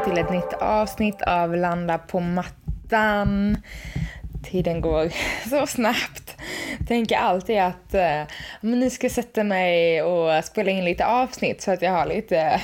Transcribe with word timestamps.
Välkomna 0.00 0.24
till 0.24 0.24
ett 0.24 0.44
nytt 0.44 0.52
avsnitt 0.62 1.22
av 1.22 1.56
Landa 1.56 1.98
på 1.98 2.20
mattan. 2.20 3.56
Tiden 4.44 4.80
går 4.80 5.10
så 5.48 5.66
snabbt. 5.66 6.36
Tänker 6.88 7.16
alltid 7.16 7.58
att 7.58 7.94
eh, 7.94 8.22
nu 8.60 8.90
ska 8.90 9.04
jag 9.04 9.12
sätta 9.12 9.44
mig 9.44 10.02
och 10.02 10.44
spela 10.44 10.70
in 10.70 10.84
lite 10.84 11.06
avsnitt 11.06 11.62
så 11.62 11.70
att 11.70 11.82
jag 11.82 11.92
har 11.92 12.06
lite 12.06 12.38
eh, 12.38 12.60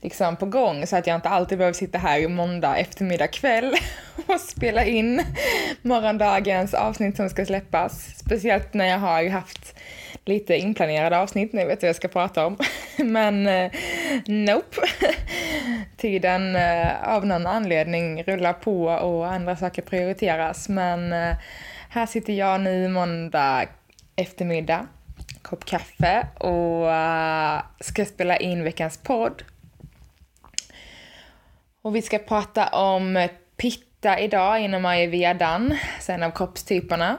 liksom 0.00 0.36
på 0.36 0.46
gång 0.46 0.86
så 0.86 0.96
att 0.96 1.06
jag 1.06 1.14
inte 1.16 1.28
alltid 1.28 1.58
behöver 1.58 1.74
sitta 1.74 1.98
här 1.98 2.18
i 2.18 2.28
måndag 2.28 2.76
eftermiddag 2.76 3.26
kväll 3.26 3.74
och 4.26 4.40
spela 4.40 4.84
in 4.84 5.22
morgondagens 5.82 6.74
avsnitt 6.74 7.16
som 7.16 7.30
ska 7.30 7.46
släppas. 7.46 8.18
Speciellt 8.18 8.74
när 8.74 8.86
jag 8.86 8.98
har 8.98 9.28
haft 9.28 9.74
lite 10.24 10.56
inplanerade 10.56 11.18
avsnitt 11.18 11.52
ni 11.52 11.64
vet 11.64 11.82
vad 11.82 11.88
jag 11.88 11.96
ska 11.96 12.08
prata 12.08 12.46
om. 12.46 12.56
Men 12.96 13.46
eh, 13.46 13.72
nope. 14.26 14.76
Tiden 15.96 16.56
eh, 16.56 17.08
av 17.08 17.26
någon 17.26 17.46
anledning 17.46 18.22
rullar 18.22 18.52
på 18.52 18.84
och 18.84 19.26
andra 19.26 19.56
saker 19.56 19.82
prioriteras. 19.82 20.68
Men 20.68 21.12
eh, 21.12 21.36
här 21.88 22.06
sitter 22.06 22.32
jag 22.32 22.60
nu 22.60 22.88
måndag 22.88 23.66
eftermiddag, 24.16 24.86
kopp 25.42 25.64
kaffe 25.64 26.26
och 26.38 26.92
eh, 26.92 27.60
ska 27.80 28.04
spela 28.04 28.36
in 28.36 28.64
veckans 28.64 28.98
podd. 28.98 29.42
Och 31.82 31.96
vi 31.96 32.02
ska 32.02 32.18
prata 32.18 32.68
om 32.68 33.28
pitta 33.56 34.20
idag 34.20 34.60
inom 34.60 34.84
ayurvedan, 34.84 35.78
en 36.08 36.22
av 36.22 36.30
kroppstyperna. 36.30 37.18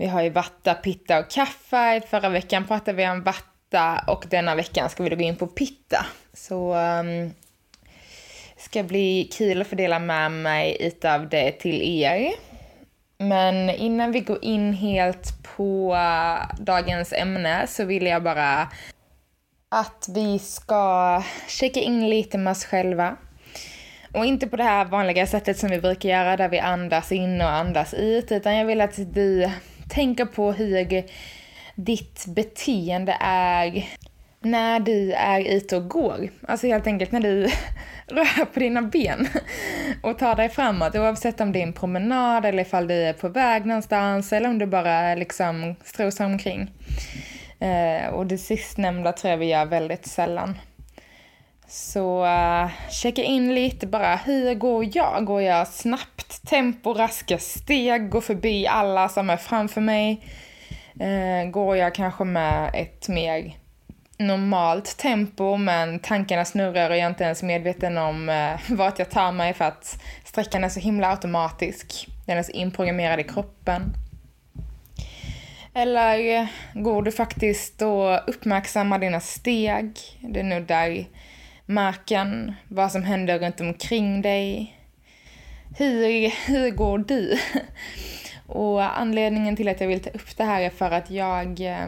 Vi 0.00 0.06
har 0.06 0.22
ju 0.22 0.30
vatta, 0.30 0.74
pitta 0.74 1.18
och 1.18 1.30
kaffe. 1.30 2.00
Förra 2.10 2.28
veckan 2.28 2.66
pratade 2.66 2.96
vi 2.96 3.08
om 3.08 3.22
vatta 3.22 4.04
och 4.06 4.24
denna 4.30 4.54
veckan 4.54 4.90
ska 4.90 5.02
vi 5.02 5.08
då 5.08 5.16
gå 5.16 5.22
in 5.22 5.36
på 5.36 5.46
pitta. 5.46 6.06
Så 6.32 6.74
um, 6.74 7.34
ska 8.56 8.82
bli 8.82 9.30
kul 9.32 9.60
att 9.60 9.66
få 9.66 9.74
dela 9.74 9.98
med 9.98 10.30
mig 10.32 10.76
utav 10.80 11.28
det 11.28 11.52
till 11.52 11.82
er. 11.82 12.32
Men 13.18 13.70
innan 13.70 14.12
vi 14.12 14.20
går 14.20 14.44
in 14.44 14.72
helt 14.72 15.42
på 15.56 15.96
dagens 16.58 17.12
ämne 17.12 17.66
så 17.66 17.84
vill 17.84 18.06
jag 18.06 18.22
bara 18.22 18.68
att 19.68 20.08
vi 20.14 20.38
ska 20.38 21.22
checka 21.48 21.80
in 21.80 22.10
lite 22.10 22.38
med 22.38 22.50
oss 22.50 22.64
själva. 22.64 23.16
Och 24.14 24.26
inte 24.26 24.46
på 24.46 24.56
det 24.56 24.64
här 24.64 24.84
vanliga 24.84 25.26
sättet 25.26 25.58
som 25.58 25.70
vi 25.70 25.80
brukar 25.80 26.08
göra 26.08 26.36
där 26.36 26.48
vi 26.48 26.58
andas 26.58 27.12
in 27.12 27.40
och 27.40 27.50
andas 27.50 27.94
ut 27.94 28.32
utan 28.32 28.56
jag 28.56 28.66
vill 28.66 28.80
att 28.80 29.14
du 29.14 29.50
Tänka 29.88 30.26
på 30.26 30.52
hur 30.52 31.04
ditt 31.74 32.26
beteende 32.26 33.16
är 33.20 33.88
när 34.40 34.80
du 34.80 35.12
är 35.12 35.40
ute 35.40 35.76
och 35.76 35.88
går. 35.88 36.30
Alltså 36.48 36.66
helt 36.66 36.86
enkelt 36.86 37.12
när 37.12 37.20
du 37.20 37.42
rör 38.06 38.44
på 38.44 38.60
dina 38.60 38.82
ben 38.82 39.28
och 40.02 40.18
tar 40.18 40.34
dig 40.34 40.48
framåt 40.48 40.94
oavsett 40.94 41.40
om 41.40 41.52
det 41.52 41.58
är 41.58 41.66
en 41.66 41.72
promenad 41.72 42.44
eller 42.44 42.62
ifall 42.62 42.88
du 42.88 42.94
är 42.94 43.12
på 43.12 43.28
väg 43.28 43.66
någonstans 43.66 44.32
eller 44.32 44.48
om 44.48 44.58
du 44.58 44.66
bara 44.66 45.14
liksom 45.14 45.74
strosar 45.84 46.24
omkring. 46.24 46.70
Eh, 47.60 48.08
och 48.08 48.26
det 48.26 48.38
sistnämnda 48.38 49.12
tror 49.12 49.30
jag 49.30 49.38
vi 49.38 49.46
gör 49.46 49.66
väldigt 49.66 50.06
sällan. 50.06 50.58
Så 51.70 52.24
uh, 52.24 52.70
checka 52.90 53.22
in 53.22 53.54
lite 53.54 53.86
bara, 53.86 54.16
hur 54.16 54.54
går 54.54 54.96
jag? 54.96 55.24
Går 55.24 55.42
jag 55.42 55.68
snabbt 55.68 56.48
tempo, 56.48 56.94
raska 56.94 57.38
steg, 57.38 58.10
går 58.10 58.20
förbi 58.20 58.66
alla 58.66 59.08
som 59.08 59.30
är 59.30 59.36
framför 59.36 59.80
mig? 59.80 60.22
Uh, 61.00 61.50
går 61.50 61.76
jag 61.76 61.94
kanske 61.94 62.24
med 62.24 62.70
ett 62.74 63.08
mer 63.08 63.56
normalt 64.18 64.98
tempo 64.98 65.56
men 65.56 65.98
tankarna 65.98 66.44
snurrar 66.44 66.90
och 66.90 66.96
jag 66.96 67.04
är 67.04 67.08
inte 67.08 67.24
ens 67.24 67.42
medveten 67.42 67.98
om 67.98 68.28
uh, 68.28 68.76
vart 68.76 68.98
jag 68.98 69.10
tar 69.10 69.32
mig 69.32 69.54
för 69.54 69.64
att 69.64 70.00
sträckan 70.24 70.64
är 70.64 70.68
så 70.68 70.80
himla 70.80 71.10
automatisk. 71.10 72.08
Den 72.26 72.38
är 72.38 72.42
så 72.42 72.52
inprogrammerad 72.52 73.20
i 73.20 73.24
kroppen. 73.24 73.82
Eller 75.74 76.46
går 76.74 77.02
du 77.02 77.12
faktiskt 77.12 77.82
och 77.82 78.28
uppmärksammar 78.28 78.98
dina 78.98 79.20
steg? 79.20 79.98
Det 80.20 80.40
är 80.40 80.44
nog 80.44 80.62
där 80.62 81.06
marken, 81.68 82.54
vad 82.68 82.92
som 82.92 83.02
händer 83.02 83.38
runt 83.38 83.60
omkring 83.60 84.22
dig. 84.22 84.74
Hur, 85.78 86.28
hur 86.46 86.70
går 86.70 86.98
du? 86.98 87.38
Och 88.46 88.98
anledningen 88.98 89.56
till 89.56 89.68
att 89.68 89.80
jag 89.80 89.88
vill 89.88 90.02
ta 90.02 90.10
upp 90.10 90.36
det 90.36 90.44
här 90.44 90.62
är 90.62 90.70
för 90.70 90.90
att 90.90 91.10
jag 91.10 91.60
eh, 91.60 91.86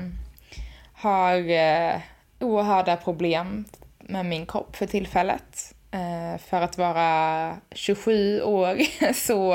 har 0.93 1.51
eh, 1.51 2.01
oerhörda 2.41 2.97
problem 2.97 3.65
med 3.99 4.27
min 4.27 4.47
kropp 4.47 4.77
för 4.77 4.87
tillfället. 4.87 5.75
Eh, 5.91 6.41
för 6.41 6.61
att 6.61 6.79
vara 6.79 7.57
27 7.73 8.43
år 8.43 8.79
så 9.15 9.53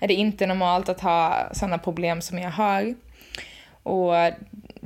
är 0.00 0.08
det 0.08 0.14
inte 0.14 0.46
normalt 0.46 0.88
att 0.88 1.00
ha 1.00 1.48
sådana 1.52 1.78
problem 1.78 2.20
som 2.20 2.38
jag 2.38 2.50
har. 2.50 2.94
Och 3.82 4.14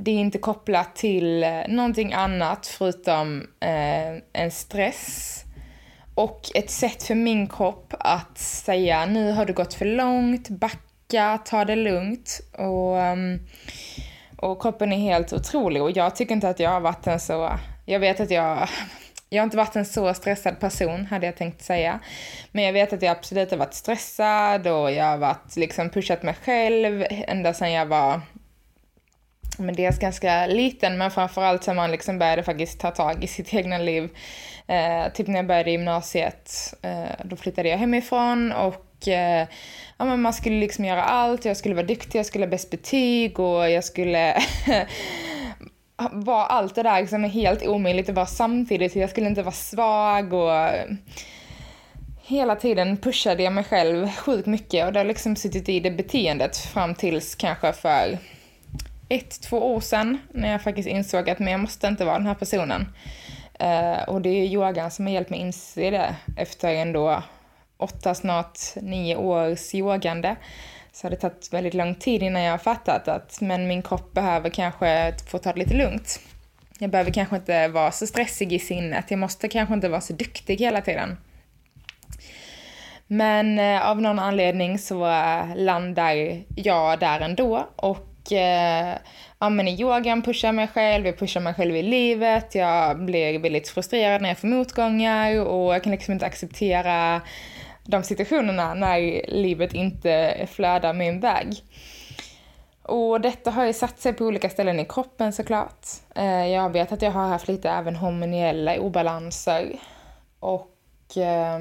det 0.01 0.11
är 0.11 0.15
inte 0.15 0.37
kopplat 0.37 0.95
till 0.95 1.43
eh, 1.43 1.61
någonting 1.67 2.13
annat 2.13 2.67
förutom 2.67 3.47
eh, 3.59 4.41
en 4.43 4.51
stress 4.51 5.43
och 6.15 6.41
ett 6.55 6.69
sätt 6.69 7.03
för 7.03 7.15
min 7.15 7.47
kropp 7.47 7.93
att 7.99 8.37
säga 8.37 9.05
nu 9.05 9.31
har 9.31 9.45
du 9.45 9.53
gått 9.53 9.73
för 9.73 9.85
långt, 9.85 10.49
backa, 10.49 11.39
ta 11.45 11.65
det 11.65 11.75
lugnt. 11.75 12.41
Och, 12.57 12.99
ehm, 12.99 13.39
och 14.37 14.61
kroppen 14.61 14.93
är 14.93 14.97
helt 14.97 15.33
otrolig 15.33 15.83
och 15.83 15.91
jag 15.91 16.15
tycker 16.15 16.35
inte 16.35 16.49
att 16.49 16.59
jag 16.59 16.69
har 16.69 16.79
varit 16.79 17.07
en 17.07 17.19
så, 17.19 17.59
jag 17.85 17.99
vet 17.99 18.19
att 18.19 18.31
jag 18.31 18.69
jag 19.29 19.41
har 19.41 19.43
inte 19.43 19.57
varit 19.57 19.75
en 19.75 19.85
så 19.85 20.13
stressad 20.13 20.59
person, 20.59 21.05
hade 21.05 21.25
jag 21.25 21.37
tänkt 21.37 21.61
säga. 21.61 21.99
Men 22.51 22.63
jag 22.63 22.73
vet 22.73 22.93
att 22.93 23.01
jag 23.01 23.11
absolut 23.11 23.51
har 23.51 23.57
varit 23.57 23.73
stressad 23.73 24.67
och 24.67 24.91
jag 24.91 25.05
har 25.05 25.17
varit, 25.17 25.55
liksom 25.55 25.89
pushat 25.89 26.23
mig 26.23 26.35
själv 26.43 27.05
ända 27.09 27.53
sedan 27.53 27.71
jag 27.71 27.85
var 27.85 28.21
men 29.59 29.75
dels 29.75 29.99
ganska 29.99 30.47
liten, 30.47 30.97
men 30.97 31.11
framförallt 31.11 31.63
sen 31.63 31.75
man 31.75 31.91
liksom 31.91 32.19
började 32.19 32.43
faktiskt 32.43 32.79
ta 32.79 32.91
tag 32.91 33.23
i 33.23 33.27
sitt 33.27 33.53
egna 33.53 33.77
liv. 33.77 34.09
Eh, 34.67 35.11
typ 35.13 35.27
när 35.27 35.35
jag 35.35 35.47
började 35.47 35.71
gymnasiet, 35.71 36.73
eh, 36.81 37.25
då 37.25 37.35
flyttade 37.35 37.69
jag 37.69 37.77
hemifrån 37.77 38.51
och 38.51 39.07
eh, 39.07 39.47
ja, 39.97 40.05
men 40.05 40.21
man 40.21 40.33
skulle 40.33 40.59
liksom 40.59 40.85
göra 40.85 41.03
allt. 41.03 41.45
Jag 41.45 41.57
skulle 41.57 41.75
vara 41.75 41.85
duktig, 41.85 42.19
jag 42.19 42.25
skulle 42.25 42.45
ha 42.45 42.49
bäst 42.49 42.69
betyg 42.69 43.39
och 43.39 43.69
jag 43.69 43.83
skulle 43.83 44.41
vara 46.11 46.45
allt 46.45 46.75
det 46.75 46.83
där 46.83 47.05
som 47.05 47.25
är 47.25 47.29
helt 47.29 47.67
omöjligt 47.67 48.09
att 48.09 48.15
vara 48.15 48.25
samtidigt. 48.25 48.95
Jag 48.95 49.09
skulle 49.09 49.27
inte 49.27 49.43
vara 49.43 49.55
svag 49.55 50.33
och 50.33 50.53
eh, 50.53 50.85
hela 52.23 52.55
tiden 52.55 52.97
pushade 52.97 53.43
jag 53.43 53.53
mig 53.53 53.63
själv 53.63 54.09
sjukt 54.09 54.47
mycket 54.47 54.85
och 54.85 54.93
det 54.93 54.99
har 54.99 55.05
liksom 55.05 55.35
suttit 55.35 55.69
i 55.69 55.79
det 55.79 55.91
beteendet 55.91 56.57
fram 56.57 56.95
tills 56.95 57.35
kanske 57.35 57.73
för 57.73 58.17
ett, 59.09 59.41
två 59.41 59.75
år 59.75 59.79
sedan 59.79 60.17
när 60.33 60.51
jag 60.51 60.61
faktiskt 60.61 60.87
insåg 60.87 61.29
att 61.29 61.39
men 61.39 61.51
jag 61.51 61.59
måste 61.59 61.87
inte 61.87 62.05
vara 62.05 62.17
den 62.17 62.27
här 62.27 62.35
personen. 62.35 62.93
Uh, 63.63 64.09
och 64.09 64.21
det 64.21 64.29
är 64.29 64.45
yogan 64.45 64.91
som 64.91 65.05
har 65.05 65.13
hjälpt 65.13 65.29
mig 65.29 65.39
inse 65.39 65.89
det 65.89 66.15
efter 66.37 66.73
ändå 66.73 67.23
åtta, 67.77 68.15
snart 68.15 68.59
nio 68.75 69.15
års 69.15 69.75
yogande. 69.75 70.35
Så 70.91 71.05
har 71.05 71.11
det 71.11 71.17
tagit 71.17 71.49
väldigt 71.53 71.73
lång 71.73 71.95
tid 71.95 72.23
innan 72.23 72.41
jag 72.41 72.53
har 72.53 72.57
fattat 72.57 73.07
att 73.07 73.41
men 73.41 73.67
min 73.67 73.81
kropp 73.81 74.13
behöver 74.13 74.49
kanske 74.49 75.13
få 75.27 75.37
ta 75.37 75.53
det 75.53 75.59
lite 75.59 75.73
lugnt. 75.73 76.19
Jag 76.79 76.89
behöver 76.89 77.11
kanske 77.11 77.35
inte 77.35 77.67
vara 77.67 77.91
så 77.91 78.07
stressig 78.07 78.53
i 78.53 78.59
sinnet. 78.59 79.05
Jag 79.11 79.19
måste 79.19 79.47
kanske 79.47 79.73
inte 79.73 79.89
vara 79.89 80.01
så 80.01 80.13
duktig 80.13 80.59
hela 80.59 80.81
tiden. 80.81 81.17
Men 83.07 83.59
eh, 83.59 83.89
av 83.89 84.01
någon 84.01 84.19
anledning 84.19 84.79
så 84.79 84.99
landar 85.55 86.41
jag 86.55 86.99
där 86.99 87.19
ändå 87.19 87.67
och 87.75 88.08
eh, 88.31 88.97
ja, 89.39 89.49
men 89.49 89.67
i 89.67 89.81
yogan 89.81 90.21
pushar 90.21 90.51
mig 90.51 90.67
själv, 90.67 91.05
jag 91.05 91.19
pushar 91.19 91.41
mig 91.41 91.53
själv 91.53 91.75
i 91.75 91.83
livet, 91.83 92.55
jag 92.55 93.05
blir 93.05 93.39
väldigt 93.39 93.69
frustrerad 93.69 94.21
när 94.21 94.29
jag 94.29 94.37
får 94.37 94.47
motgångar 94.47 95.45
och 95.45 95.73
jag 95.73 95.83
kan 95.83 95.91
liksom 95.91 96.13
inte 96.13 96.25
acceptera 96.25 97.21
de 97.83 98.03
situationerna 98.03 98.73
när 98.73 99.21
livet 99.27 99.73
inte 99.73 100.47
flödar 100.51 100.93
min 100.93 101.19
väg. 101.19 101.63
Och 102.81 103.21
detta 103.21 103.51
har 103.51 103.65
ju 103.65 103.73
satt 103.73 103.99
sig 103.99 104.13
på 104.13 104.25
olika 104.25 104.49
ställen 104.49 104.79
i 104.79 104.85
kroppen 104.85 105.33
såklart. 105.33 105.87
Eh, 106.15 106.47
jag 106.47 106.69
vet 106.69 106.91
att 106.91 107.01
jag 107.01 107.11
har 107.11 107.27
haft 107.27 107.47
lite 107.47 107.69
även 107.69 107.95
hormoniella 107.95 108.79
obalanser. 108.79 109.79
Och 110.39 111.17
eh, 111.17 111.59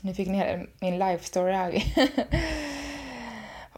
nu 0.00 0.14
fick 0.14 0.28
ni 0.28 0.66
min 0.80 0.98
life 0.98 1.24
story 1.24 1.52
här. 1.52 1.82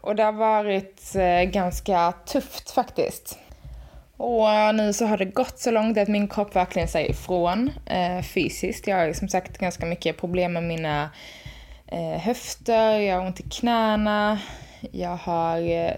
och 0.01 0.15
det 0.15 0.23
har 0.23 0.31
varit 0.31 1.15
eh, 1.15 1.43
ganska 1.43 2.13
tufft 2.25 2.71
faktiskt. 2.71 3.39
Och 4.17 4.51
eh, 4.51 4.73
nu 4.73 4.93
så 4.93 5.05
har 5.05 5.17
det 5.17 5.25
gått 5.25 5.59
så 5.59 5.71
långt 5.71 5.97
att 5.97 6.07
min 6.07 6.27
kropp 6.27 6.55
verkligen 6.55 6.87
säger 6.87 7.09
ifrån 7.09 7.71
eh, 7.85 8.21
fysiskt. 8.21 8.87
Jag 8.87 8.97
har 8.97 9.13
som 9.13 9.29
sagt 9.29 9.57
ganska 9.57 9.85
mycket 9.85 10.17
problem 10.17 10.53
med 10.53 10.63
mina 10.63 11.09
eh, 11.87 12.21
höfter, 12.21 12.99
jag 12.99 13.15
har 13.15 13.25
ont 13.25 13.39
i 13.39 13.43
knäna, 13.43 14.39
jag 14.91 15.15
har 15.15 15.71
eh, 15.71 15.93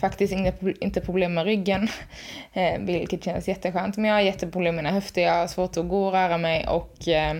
faktiskt 0.00 0.32
inga, 0.32 0.52
inte 0.80 1.00
problem 1.00 1.34
med 1.34 1.44
ryggen, 1.44 1.88
eh, 2.52 2.80
vilket 2.80 3.24
känns 3.24 3.48
jätteskönt. 3.48 3.96
Men 3.96 4.04
jag 4.04 4.14
har 4.14 4.20
jätteproblem 4.20 4.74
med 4.74 4.84
mina 4.84 4.94
höfter, 4.94 5.22
jag 5.22 5.34
har 5.34 5.46
svårt 5.46 5.76
att 5.76 5.88
gå 5.88 6.06
och 6.06 6.12
röra 6.12 6.38
mig 6.38 6.66
och 6.68 7.08
eh, 7.08 7.34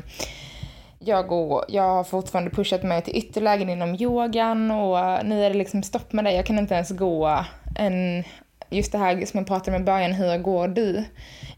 jag, 1.04 1.26
går, 1.26 1.64
jag 1.68 1.82
har 1.82 2.04
fortfarande 2.04 2.50
pushat 2.50 2.82
mig 2.82 3.02
till 3.02 3.16
ytterlägen 3.16 3.68
inom 3.68 3.94
yogan 3.94 4.70
och 4.70 5.26
nu 5.26 5.44
är 5.44 5.50
det 5.50 5.56
liksom 5.56 5.82
stopp 5.82 6.12
med 6.12 6.24
det. 6.24 6.32
Jag 6.32 6.46
kan 6.46 6.58
inte 6.58 6.74
ens 6.74 6.90
gå 6.90 7.44
en, 7.76 8.24
just 8.70 8.92
det 8.92 8.98
här 8.98 9.26
som 9.26 9.38
jag 9.38 9.46
pratade 9.46 9.76
om 9.76 9.82
i 9.82 9.86
början, 9.86 10.12
hur 10.12 10.38
går 10.38 10.68
du? 10.68 11.04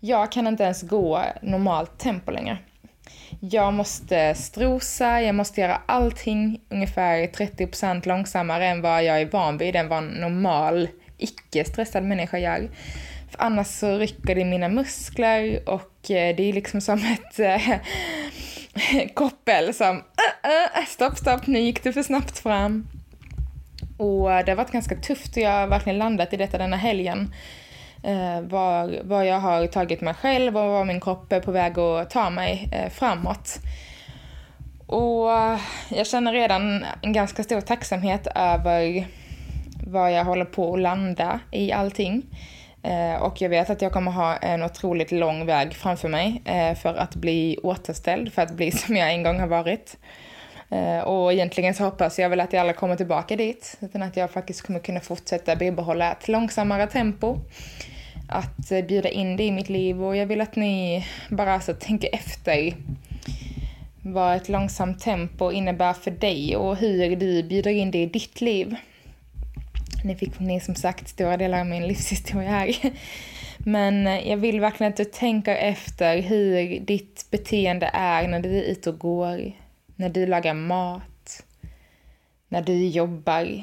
Jag 0.00 0.32
kan 0.32 0.46
inte 0.46 0.64
ens 0.64 0.82
gå 0.82 1.22
normalt 1.42 1.98
tempo 1.98 2.30
längre. 2.30 2.58
Jag 3.40 3.74
måste 3.74 4.34
strosa, 4.34 5.20
jag 5.20 5.34
måste 5.34 5.60
göra 5.60 5.80
allting 5.86 6.60
ungefär 6.68 7.26
30% 7.26 8.08
långsammare 8.08 8.66
än 8.66 8.82
vad 8.82 9.04
jag 9.04 9.20
är 9.20 9.26
van 9.26 9.58
vid, 9.58 9.76
än 9.76 9.88
vad 9.88 9.98
en 9.98 10.08
normal 10.08 10.88
icke-stressad 11.18 12.04
människa 12.04 12.38
gör. 12.38 12.70
För 13.30 13.42
annars 13.42 13.66
så 13.66 13.98
rycker 13.98 14.34
det 14.34 14.40
i 14.40 14.44
mina 14.44 14.68
muskler 14.68 15.68
och 15.68 16.10
eh, 16.10 16.36
det 16.36 16.42
är 16.42 16.52
liksom 16.52 16.80
som 16.80 16.98
ett 16.98 17.38
eh, 17.38 17.78
koppel 19.14 19.74
som 19.74 19.96
uh, 19.96 20.00
uh, 20.80 20.86
stopp, 20.86 21.16
stopp, 21.16 21.46
nu 21.46 21.58
gick 21.58 21.84
du 21.84 21.92
för 21.92 22.02
snabbt 22.02 22.38
fram. 22.38 22.86
Och 23.96 24.28
det 24.28 24.48
har 24.48 24.54
varit 24.54 24.72
ganska 24.72 24.96
tufft 24.96 25.36
och 25.36 25.42
jag 25.42 25.50
har 25.50 25.66
verkligen 25.66 25.98
landat 25.98 26.32
i 26.32 26.36
detta 26.36 26.58
denna 26.58 26.76
helgen 26.76 27.34
eh, 28.02 28.40
var, 28.40 29.02
var 29.04 29.22
jag 29.22 29.40
har 29.40 29.66
tagit 29.66 30.00
mig 30.00 30.14
själv 30.14 30.56
och 30.56 30.70
var 30.70 30.84
min 30.84 31.00
kropp 31.00 31.32
är 31.32 31.40
på 31.40 31.52
väg 31.52 31.78
att 31.78 32.10
ta 32.10 32.30
mig 32.30 32.68
eh, 32.72 32.90
framåt. 32.90 33.58
Och 34.86 35.30
jag 35.88 36.06
känner 36.06 36.32
redan 36.32 36.84
en 37.02 37.12
ganska 37.12 37.42
stor 37.42 37.60
tacksamhet 37.60 38.26
över 38.34 39.06
vad 39.86 40.12
jag 40.12 40.24
håller 40.24 40.44
på 40.44 40.74
att 40.74 40.80
landa 40.80 41.40
i 41.50 41.72
allting. 41.72 42.22
Eh, 42.84 43.22
och 43.22 43.40
jag 43.40 43.48
vet 43.48 43.70
att 43.70 43.82
jag 43.82 43.92
kommer 43.92 44.10
ha 44.10 44.36
en 44.36 44.62
otroligt 44.62 45.12
lång 45.12 45.46
väg 45.46 45.74
framför 45.74 46.08
mig 46.08 46.42
eh, 46.44 46.74
för 46.74 46.94
att 46.94 47.14
bli 47.14 47.58
återställd, 47.62 48.32
för 48.32 48.42
att 48.42 48.52
bli 48.52 48.70
som 48.72 48.96
jag 48.96 49.12
en 49.12 49.22
gång 49.22 49.40
har 49.40 49.46
varit. 49.46 49.96
Eh, 50.70 50.98
och 50.98 51.32
egentligen 51.32 51.74
så 51.74 51.84
hoppas 51.84 52.18
jag 52.18 52.28
väl 52.28 52.40
att 52.40 52.52
jag 52.52 52.60
aldrig 52.60 52.76
kommer 52.76 52.96
tillbaka 52.96 53.36
dit, 53.36 53.76
utan 53.80 54.02
att 54.02 54.16
jag 54.16 54.30
faktiskt 54.30 54.62
kommer 54.62 54.80
kunna 54.80 55.00
fortsätta 55.00 55.56
bibehålla 55.56 56.12
ett 56.12 56.28
långsammare 56.28 56.86
tempo 56.86 57.38
att 58.28 58.70
eh, 58.70 58.84
bjuda 58.84 59.08
in 59.08 59.36
det 59.36 59.44
i 59.44 59.52
mitt 59.52 59.68
liv 59.68 60.04
och 60.04 60.16
jag 60.16 60.26
vill 60.26 60.40
att 60.40 60.56
ni 60.56 61.06
bara 61.28 61.54
alltså 61.54 61.74
tänker 61.74 62.14
efter 62.14 62.74
vad 64.02 64.36
ett 64.36 64.48
långsamt 64.48 65.00
tempo 65.00 65.52
innebär 65.52 65.92
för 65.92 66.10
dig 66.10 66.56
och 66.56 66.76
hur 66.76 67.16
du 67.16 67.42
bjuder 67.42 67.70
in 67.70 67.90
det 67.90 68.02
i 68.02 68.06
ditt 68.06 68.40
liv. 68.40 68.76
Ni 70.04 70.16
fick 70.16 70.40
ni 70.40 70.60
som 70.60 70.74
sagt 70.74 71.08
stora 71.08 71.36
delar 71.36 71.60
av 71.60 71.66
min 71.66 71.86
livshistoria 71.86 72.50
här. 72.50 72.76
Men 73.58 74.06
eh, 74.06 74.28
jag 74.28 74.36
vill 74.36 74.60
verkligen 74.60 74.92
att 74.92 74.96
du 74.96 75.04
tänker 75.04 75.56
efter 75.56 76.22
hur 76.22 76.80
ditt 76.80 77.26
beteende 77.30 77.90
är 77.92 78.28
när 78.28 78.40
du 78.40 78.58
är 78.58 78.62
ute 78.62 78.90
och 78.90 78.98
går, 78.98 79.52
när 79.96 80.08
du 80.08 80.26
lagar 80.26 80.54
mat, 80.54 81.44
när 82.48 82.62
du 82.62 82.86
jobbar, 82.86 83.62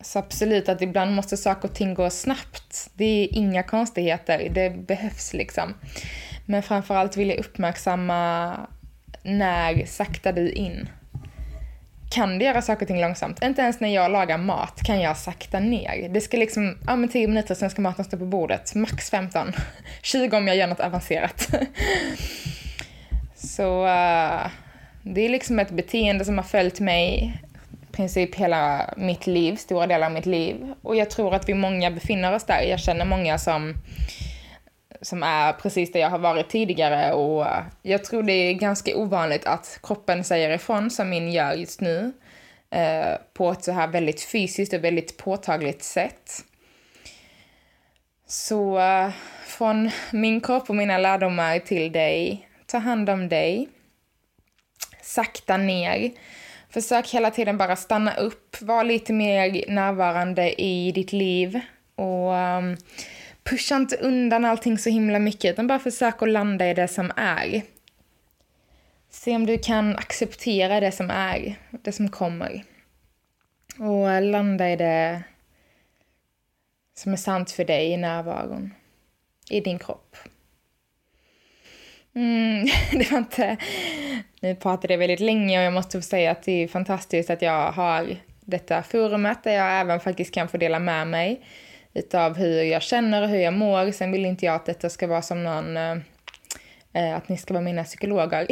så 0.00 0.18
absolut 0.18 0.68
att 0.68 0.82
ibland 0.82 1.14
måste 1.14 1.36
saker 1.36 1.68
och 1.68 1.74
ting 1.74 1.94
gå 1.94 2.10
snabbt. 2.10 2.90
Det 2.94 3.04
är 3.04 3.36
inga 3.36 3.62
konstigheter, 3.62 4.48
det 4.50 4.70
behövs 4.70 5.32
liksom. 5.32 5.74
Men 6.46 6.62
framförallt 6.62 7.16
vill 7.16 7.28
jag 7.28 7.38
uppmärksamma 7.38 8.56
när 9.22 9.86
saktar 9.86 10.32
du 10.32 10.50
in? 10.52 10.88
Kan 12.12 12.38
du 12.38 12.44
göra 12.44 12.62
saker 12.62 12.82
och 12.82 12.88
ting 12.88 13.00
långsamt? 13.00 13.42
Inte 13.42 13.62
ens 13.62 13.80
när 13.80 13.88
jag 13.88 14.10
lagar 14.10 14.38
mat 14.38 14.82
kan 14.84 15.00
jag 15.00 15.16
sakta 15.16 15.60
ner. 15.60 16.08
Det 16.08 16.20
ska 16.20 16.36
liksom, 16.36 16.78
ja 16.86 16.96
men 16.96 17.08
10 17.08 17.28
minuter 17.28 17.54
sen 17.54 17.70
ska 17.70 17.82
maten 17.82 18.04
stå 18.04 18.16
på 18.16 18.24
bordet. 18.24 18.74
Max 18.74 19.10
15. 19.10 19.52
20 20.02 20.36
om 20.36 20.48
jag 20.48 20.56
gör 20.56 20.66
något 20.66 20.80
avancerat. 20.80 21.48
Så 23.34 23.84
uh, 23.84 24.46
det 25.02 25.20
är 25.20 25.28
liksom 25.28 25.58
ett 25.58 25.70
beteende 25.70 26.24
som 26.24 26.38
har 26.38 26.44
följt 26.44 26.80
mig 26.80 27.34
i 27.82 27.92
princip 27.92 28.34
hela 28.34 28.94
mitt 28.96 29.26
liv, 29.26 29.56
stora 29.56 29.86
delar 29.86 30.06
av 30.06 30.12
mitt 30.12 30.26
liv. 30.26 30.74
Och 30.82 30.96
jag 30.96 31.10
tror 31.10 31.34
att 31.34 31.48
vi 31.48 31.54
många 31.54 31.90
befinner 31.90 32.34
oss 32.34 32.44
där. 32.44 32.62
Jag 32.62 32.80
känner 32.80 33.04
många 33.04 33.38
som, 33.38 33.74
som 35.02 35.22
är 35.22 35.52
precis 35.52 35.92
där 35.92 36.00
jag 36.00 36.10
har 36.10 36.18
varit 36.18 36.48
tidigare 36.48 37.12
och 37.12 37.46
eh, 37.46 37.64
jag 37.82 38.04
tror 38.04 38.22
det 38.22 38.32
är 38.32 38.52
ganska 38.52 38.96
ovanligt 38.96 39.46
att 39.46 39.80
kroppen 39.82 40.24
säger 40.24 40.50
ifrån 40.50 40.90
som 40.90 41.10
min 41.10 41.32
gör 41.32 41.52
just 41.52 41.80
nu. 41.80 42.12
Eh, 42.70 43.16
på 43.34 43.50
ett 43.50 43.64
så 43.64 43.72
här 43.72 43.88
väldigt 43.88 44.22
fysiskt 44.22 44.72
och 44.72 44.84
väldigt 44.84 45.16
påtagligt 45.16 45.82
sätt. 45.82 46.44
Så 48.26 48.78
eh, 48.78 49.10
från 49.46 49.90
min 50.12 50.40
kropp 50.40 50.70
och 50.70 50.76
mina 50.76 50.98
lärdomar 50.98 51.58
till 51.58 51.92
dig, 51.92 52.48
ta 52.66 52.78
hand 52.78 53.10
om 53.10 53.28
dig. 53.28 53.68
Sakta 55.02 55.56
ner 55.56 56.12
Försök 56.72 57.08
hela 57.10 57.30
tiden 57.30 57.58
bara 57.58 57.76
stanna 57.76 58.14
upp, 58.14 58.56
var 58.60 58.84
lite 58.84 59.12
mer 59.12 59.64
närvarande 59.68 60.60
i 60.62 60.92
ditt 60.92 61.12
liv 61.12 61.60
och 61.96 62.32
um, 62.32 62.76
pusha 63.44 63.76
inte 63.76 63.96
undan 63.96 64.44
allting 64.44 64.78
så 64.78 64.90
himla 64.90 65.18
mycket 65.18 65.52
utan 65.52 65.66
bara 65.66 65.78
försök 65.78 66.22
att 66.22 66.28
landa 66.28 66.70
i 66.70 66.74
det 66.74 66.88
som 66.88 67.12
är. 67.16 67.62
Se 69.10 69.36
om 69.36 69.46
du 69.46 69.58
kan 69.58 69.96
acceptera 69.96 70.80
det 70.80 70.92
som 70.92 71.10
är, 71.10 71.54
det 71.70 71.92
som 71.92 72.08
kommer. 72.08 72.64
Och 73.78 74.22
landa 74.22 74.70
i 74.70 74.76
det 74.76 75.22
som 76.94 77.12
är 77.12 77.16
sant 77.16 77.50
för 77.50 77.64
dig 77.64 77.90
i 77.90 77.96
närvaron, 77.96 78.74
i 79.50 79.60
din 79.60 79.78
kropp. 79.78 80.16
Mm, 82.14 82.66
det 82.92 83.10
var 83.10 83.18
inte... 83.18 83.56
Nu 84.40 84.54
pratade 84.54 84.94
jag 84.94 84.98
väldigt 84.98 85.20
länge 85.20 85.58
och 85.58 85.64
jag 85.64 85.72
måste 85.72 85.98
få 85.98 86.02
säga 86.02 86.30
att 86.30 86.42
det 86.42 86.52
är 86.52 86.68
fantastiskt 86.68 87.30
att 87.30 87.42
jag 87.42 87.72
har 87.72 88.16
detta 88.40 88.82
forumet 88.82 89.44
där 89.44 89.52
jag 89.52 89.80
även 89.80 90.00
faktiskt 90.00 90.34
kan 90.34 90.48
få 90.48 90.56
dela 90.56 90.78
med 90.78 91.06
mig 91.06 91.40
utav 91.94 92.36
hur 92.36 92.62
jag 92.62 92.82
känner 92.82 93.22
och 93.22 93.28
hur 93.28 93.38
jag 93.38 93.54
mår. 93.54 93.92
Sen 93.92 94.12
vill 94.12 94.24
inte 94.24 94.46
jag 94.46 94.54
att 94.54 94.66
detta 94.66 94.90
ska 94.90 95.06
vara 95.06 95.22
som 95.22 95.44
någon 95.44 95.76
eh, 95.76 95.96
eh 96.94 97.16
att 97.16 97.28
ni 97.28 97.36
ska 97.36 97.54
vara 97.54 97.64
mina 97.64 97.84
psykologer 97.84 98.46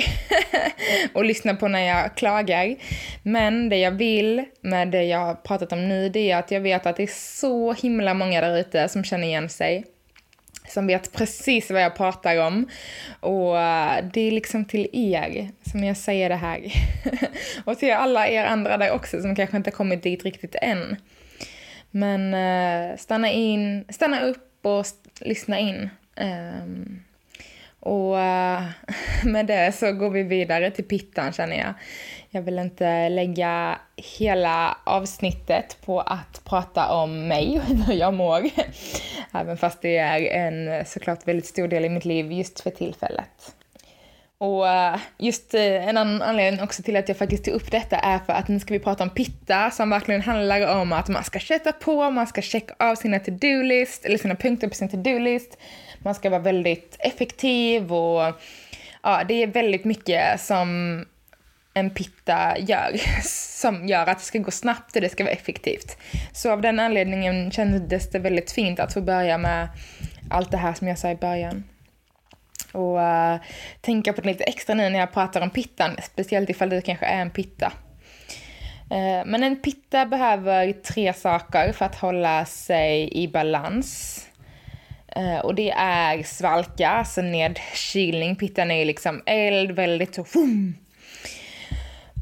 och 1.12 1.24
lyssna 1.24 1.54
på 1.54 1.68
när 1.68 1.80
jag 1.80 2.16
klagar. 2.16 2.76
Men 3.22 3.68
det 3.68 3.76
jag 3.76 3.92
vill 3.92 4.44
med 4.60 4.88
det 4.88 5.02
jag 5.02 5.18
har 5.18 5.34
pratat 5.34 5.72
om 5.72 5.88
nu, 5.88 6.08
det 6.08 6.30
är 6.30 6.36
att 6.36 6.50
jag 6.50 6.60
vet 6.60 6.86
att 6.86 6.96
det 6.96 7.02
är 7.02 7.36
så 7.40 7.72
himla 7.72 8.14
många 8.14 8.40
där 8.40 8.58
ute 8.58 8.88
som 8.88 9.04
känner 9.04 9.26
igen 9.26 9.48
sig 9.48 9.84
som 10.70 10.86
vet 10.86 11.12
precis 11.12 11.70
vad 11.70 11.82
jag 11.82 11.96
pratar 11.96 12.46
om. 12.46 12.68
Och 13.20 13.58
eh, 13.58 14.04
det 14.12 14.20
är 14.20 14.30
liksom 14.30 14.64
till 14.64 14.88
er 14.92 15.50
som 15.70 15.84
jag 15.84 15.96
säger 15.96 16.28
det 16.28 16.36
här. 16.36 16.72
och 17.64 17.78
till 17.78 17.92
alla 17.92 18.28
er 18.28 18.44
andra 18.44 18.78
där 18.78 18.92
också 18.92 19.22
som 19.22 19.36
kanske 19.36 19.56
inte 19.56 19.70
kommit 19.70 20.02
dit 20.02 20.24
riktigt 20.24 20.54
än. 20.54 20.96
Men 21.90 22.34
eh, 22.34 22.96
stanna 22.96 23.30
in, 23.30 23.84
stanna 23.88 24.20
upp 24.20 24.66
och 24.66 24.86
lyssna 25.20 25.58
in. 25.58 25.90
Um, 26.16 27.02
och 27.80 28.14
uh, 28.14 28.62
med 29.24 29.46
det 29.46 29.72
så 29.72 29.92
går 29.92 30.10
vi 30.10 30.22
vidare 30.22 30.70
till 30.70 30.84
pittan 30.84 31.32
känner 31.32 31.58
jag. 31.58 31.74
Jag 32.30 32.42
vill 32.42 32.58
inte 32.58 33.08
lägga 33.08 33.78
hela 34.18 34.78
avsnittet 34.84 35.78
på 35.84 36.00
att 36.00 36.44
prata 36.44 36.92
om 36.92 37.28
mig 37.28 37.60
och 37.60 37.86
hur 37.86 37.94
jag 37.94 38.14
mår. 38.14 38.50
Även 39.34 39.56
fast 39.56 39.82
det 39.82 39.96
är 39.96 40.20
en 40.20 40.84
såklart 40.84 41.28
väldigt 41.28 41.46
stor 41.46 41.68
del 41.68 41.84
i 41.84 41.88
mitt 41.88 42.04
liv 42.04 42.32
just 42.32 42.60
för 42.60 42.70
tillfället. 42.70 43.54
Och 44.40 44.68
eh, 44.68 44.98
just 45.18 45.54
eh, 45.54 45.88
en 45.88 45.96
annan 45.96 46.22
anledning 46.22 46.62
också 46.62 46.82
till 46.82 46.96
att 46.96 47.08
jag 47.08 47.16
faktiskt 47.16 47.44
tog 47.44 47.54
upp 47.54 47.70
detta 47.70 47.96
är 47.96 48.18
för 48.18 48.32
att 48.32 48.48
nu 48.48 48.60
ska 48.60 48.74
vi 48.74 48.80
prata 48.80 49.04
om 49.04 49.10
pitta 49.10 49.70
som 49.70 49.90
verkligen 49.90 50.20
handlar 50.20 50.76
om 50.76 50.92
att 50.92 51.08
man 51.08 51.24
ska 51.24 51.38
köta 51.38 51.72
på, 51.72 52.10
man 52.10 52.26
ska 52.26 52.42
checka 52.42 52.74
av 52.78 52.94
sina 52.94 53.18
to-do-list, 53.18 54.04
eller 54.04 54.18
sina 54.18 54.34
punkter 54.34 54.68
på 54.68 54.74
sin 54.74 54.88
to-do-list. 54.88 55.58
Man 55.98 56.14
ska 56.14 56.30
vara 56.30 56.40
väldigt 56.40 56.96
effektiv 56.98 57.92
och 57.92 58.40
ja, 59.02 59.22
det 59.28 59.42
är 59.42 59.46
väldigt 59.46 59.84
mycket 59.84 60.40
som 60.40 61.04
en 61.74 61.90
pitta 61.90 62.58
gör 62.58 63.00
som 63.60 63.88
gör 63.88 64.06
att 64.06 64.18
det 64.18 64.24
ska 64.24 64.38
gå 64.38 64.50
snabbt 64.50 64.96
och 64.96 65.02
det 65.02 65.08
ska 65.08 65.24
vara 65.24 65.34
effektivt. 65.34 65.96
Så 66.32 66.50
av 66.50 66.60
den 66.62 66.80
anledningen 66.80 67.50
kändes 67.50 68.10
det 68.10 68.18
väldigt 68.18 68.52
fint 68.52 68.80
att 68.80 68.92
få 68.92 69.00
börja 69.00 69.38
med 69.38 69.68
allt 70.30 70.50
det 70.50 70.56
här 70.56 70.74
som 70.74 70.88
jag 70.88 70.98
sa 70.98 71.10
i 71.10 71.16
början. 71.16 71.64
Och 72.72 72.96
uh, 72.96 73.36
tänka 73.80 74.12
på 74.12 74.20
det 74.20 74.28
lite 74.28 74.44
extra 74.44 74.74
nu 74.74 74.90
när 74.90 74.98
jag 74.98 75.12
pratar 75.12 75.40
om 75.40 75.50
pittan, 75.50 75.96
speciellt 76.02 76.50
ifall 76.50 76.70
du 76.70 76.80
kanske 76.80 77.06
är 77.06 77.20
en 77.20 77.30
pitta. 77.30 77.72
Uh, 78.92 79.26
men 79.26 79.42
en 79.42 79.56
pitta 79.56 80.06
behöver 80.06 80.72
tre 80.72 81.12
saker 81.12 81.72
för 81.72 81.84
att 81.84 81.94
hålla 81.94 82.44
sig 82.44 83.08
i 83.12 83.28
balans. 83.28 84.20
Uh, 85.16 85.38
och 85.38 85.54
det 85.54 85.70
är 85.70 86.22
svalka, 86.22 86.88
alltså 86.88 87.22
nedkylning. 87.22 88.36
Pittan 88.36 88.70
är 88.70 88.78
ju 88.78 88.84
liksom 88.84 89.22
eld, 89.26 89.70
väldigt 89.70 90.14
så... 90.14 90.24
fum. 90.24 90.74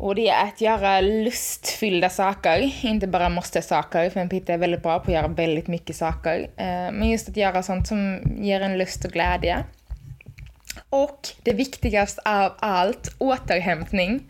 Och 0.00 0.14
det 0.14 0.28
är 0.28 0.44
att 0.44 0.60
göra 0.60 1.00
lustfyllda 1.00 2.08
saker, 2.08 2.72
inte 2.82 3.06
bara 3.06 3.28
måste-saker, 3.28 4.10
för 4.10 4.20
en 4.20 4.28
pitta 4.28 4.52
är 4.52 4.58
väldigt 4.58 4.82
bra 4.82 4.98
på 4.98 5.10
att 5.10 5.14
göra 5.14 5.28
väldigt 5.28 5.66
mycket 5.66 5.96
saker. 5.96 6.50
Men 6.92 7.10
just 7.10 7.28
att 7.28 7.36
göra 7.36 7.62
sånt 7.62 7.88
som 7.88 8.20
ger 8.40 8.60
en 8.60 8.78
lust 8.78 9.04
och 9.04 9.10
glädje. 9.10 9.64
Och 10.90 11.28
det 11.42 11.52
viktigaste 11.52 12.22
av 12.24 12.52
allt, 12.58 13.14
återhämtning. 13.18 14.22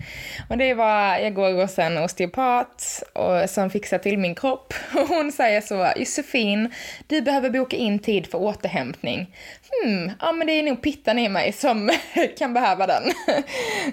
Och 0.50 0.58
det 0.58 0.74
var, 0.74 1.18
jag 1.18 1.34
går 1.34 1.60
hos 1.62 1.78
en 1.78 1.98
osteopat 1.98 3.02
och, 3.12 3.50
som 3.50 3.70
fixar 3.70 3.98
till 3.98 4.18
min 4.18 4.34
kropp. 4.34 4.74
Och 4.94 5.08
hon 5.08 5.32
säger 5.32 5.60
så, 5.60 5.92
Josefin, 5.96 6.72
du 7.06 7.22
behöver 7.22 7.50
boka 7.50 7.76
in 7.76 7.98
tid 7.98 8.26
för 8.26 8.38
återhämtning. 8.38 9.34
Hmm, 9.70 10.10
ja 10.20 10.32
men 10.32 10.46
det 10.46 10.52
är 10.52 10.62
nog 10.62 10.82
pittan 10.82 11.18
i 11.18 11.28
mig 11.28 11.52
som 11.52 11.90
kan 12.38 12.54
behöva 12.54 12.86
den. 12.86 13.02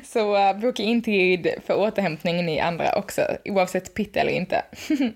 Så 0.04 0.38
uh, 0.38 0.60
boka 0.60 0.84
in 0.84 1.02
tid 1.02 1.48
för 1.66 1.76
återhämtning 1.76 2.46
ni 2.46 2.60
andra 2.60 2.96
också, 2.96 3.22
oavsett 3.46 3.94
pitta 3.94 4.20
eller 4.20 4.32
inte. 4.32 4.64
uh, 4.90 5.12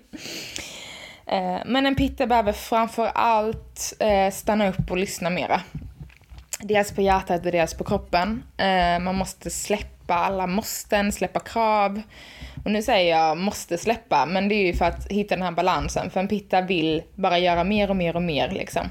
men 1.66 1.86
en 1.86 1.94
pitta 1.94 2.26
behöver 2.26 2.52
framför 2.52 3.10
allt 3.14 3.92
uh, 4.02 4.30
stanna 4.30 4.68
upp 4.68 4.90
och 4.90 4.96
lyssna 4.96 5.30
mera. 5.30 5.60
Dels 6.62 6.92
på 6.92 7.02
hjärtat 7.02 7.46
och 7.46 7.52
dels 7.52 7.74
på 7.74 7.84
kroppen. 7.84 8.42
Eh, 8.56 8.98
man 8.98 9.14
måste 9.14 9.50
släppa 9.50 10.14
alla 10.14 10.46
måsten, 10.46 11.12
släppa 11.12 11.40
krav. 11.40 12.02
Och 12.64 12.70
nu 12.70 12.82
säger 12.82 13.16
jag 13.16 13.36
måste 13.36 13.78
släppa, 13.78 14.26
men 14.26 14.48
det 14.48 14.54
är 14.54 14.66
ju 14.66 14.72
för 14.72 14.84
att 14.84 15.06
hitta 15.06 15.34
den 15.34 15.44
här 15.44 15.52
balansen. 15.52 16.10
För 16.10 16.20
en 16.20 16.28
pitta 16.28 16.60
vill 16.60 17.02
bara 17.14 17.38
göra 17.38 17.64
mer 17.64 17.90
och 17.90 17.96
mer 17.96 18.16
och 18.16 18.22
mer 18.22 18.50
liksom. 18.50 18.86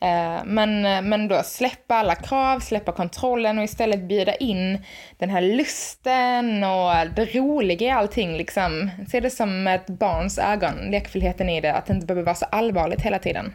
Eh, 0.00 0.44
men, 0.44 0.82
men 1.08 1.28
då 1.28 1.42
släppa 1.42 1.94
alla 1.94 2.14
krav, 2.14 2.60
släppa 2.60 2.92
kontrollen 2.92 3.58
och 3.58 3.64
istället 3.64 4.08
bjuda 4.08 4.34
in 4.34 4.84
den 5.18 5.30
här 5.30 5.40
lusten 5.40 6.64
och 6.64 7.14
det 7.16 7.34
roliga 7.34 7.86
i 7.86 7.90
allting. 7.90 8.36
Liksom. 8.36 8.90
Se 9.08 9.20
det 9.20 9.30
som 9.30 9.66
ett 9.66 9.86
barns 9.86 10.38
ögon, 10.38 10.74
lekfullheten 10.90 11.48
i 11.48 11.60
det, 11.60 11.74
att 11.74 11.86
det 11.86 11.94
inte 11.94 12.06
behöver 12.06 12.24
vara 12.24 12.34
så 12.34 12.46
allvarligt 12.50 13.02
hela 13.02 13.18
tiden. 13.18 13.52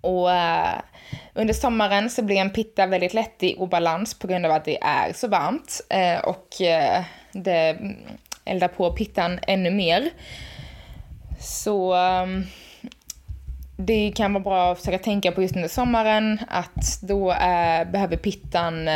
Och 0.00 0.32
eh, 0.32 0.80
under 1.34 1.54
sommaren 1.54 2.10
så 2.10 2.22
blir 2.22 2.36
en 2.36 2.50
pitta 2.50 2.86
väldigt 2.86 3.14
lätt 3.14 3.42
i 3.42 3.56
obalans 3.58 4.18
på 4.18 4.26
grund 4.26 4.46
av 4.46 4.52
att 4.52 4.64
det 4.64 4.82
är 4.82 5.12
så 5.12 5.28
varmt 5.28 5.80
eh, 5.88 6.18
och 6.18 6.62
eh, 6.62 7.04
det 7.32 7.78
eldar 8.44 8.68
på 8.68 8.92
pittan 8.92 9.38
ännu 9.46 9.70
mer. 9.70 10.10
Så 11.40 11.94
ehm, 11.94 12.44
det 13.76 14.12
kan 14.16 14.32
vara 14.32 14.44
bra 14.44 14.72
att 14.72 14.78
försöka 14.78 14.98
tänka 14.98 15.32
på 15.32 15.42
just 15.42 15.56
under 15.56 15.68
sommaren 15.68 16.40
att 16.48 17.00
då 17.02 17.32
eh, 17.32 17.90
behöver 17.90 18.16
pittan, 18.16 18.88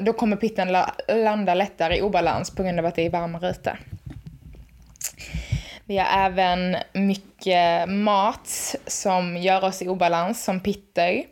då 0.00 0.12
kommer 0.12 0.36
pittan 0.36 0.76
landa 1.08 1.54
lättare 1.54 1.96
i 1.96 2.02
obalans 2.02 2.50
på 2.50 2.62
grund 2.62 2.78
av 2.78 2.86
att 2.86 2.94
det 2.94 3.06
är 3.06 3.10
varmare 3.10 3.50
ute. 3.50 3.78
Vi 5.86 5.98
har 5.98 6.26
även 6.26 6.76
mycket 6.92 7.88
mat 7.88 8.76
som 8.86 9.36
gör 9.36 9.64
oss 9.64 9.82
i 9.82 9.88
obalans, 9.88 10.44
som 10.44 10.60
pitter. 10.60 11.24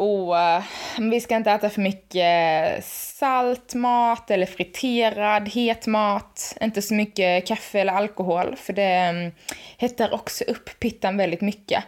Och 0.00 0.34
uh, 0.34 0.62
vi 1.10 1.20
ska 1.20 1.36
inte 1.36 1.50
äta 1.50 1.70
för 1.70 1.80
mycket 1.80 2.84
salt 2.84 3.74
mat 3.74 4.30
eller 4.30 4.46
friterad 4.46 5.48
het 5.48 5.86
mat. 5.86 6.56
Inte 6.60 6.82
så 6.82 6.94
mycket 6.94 7.46
kaffe 7.46 7.80
eller 7.80 7.92
alkohol 7.92 8.56
för 8.56 8.72
det 8.72 9.10
um, 9.10 9.32
hettar 9.78 10.14
också 10.14 10.44
upp 10.44 10.70
pittan 10.78 11.16
väldigt 11.16 11.40
mycket. 11.40 11.84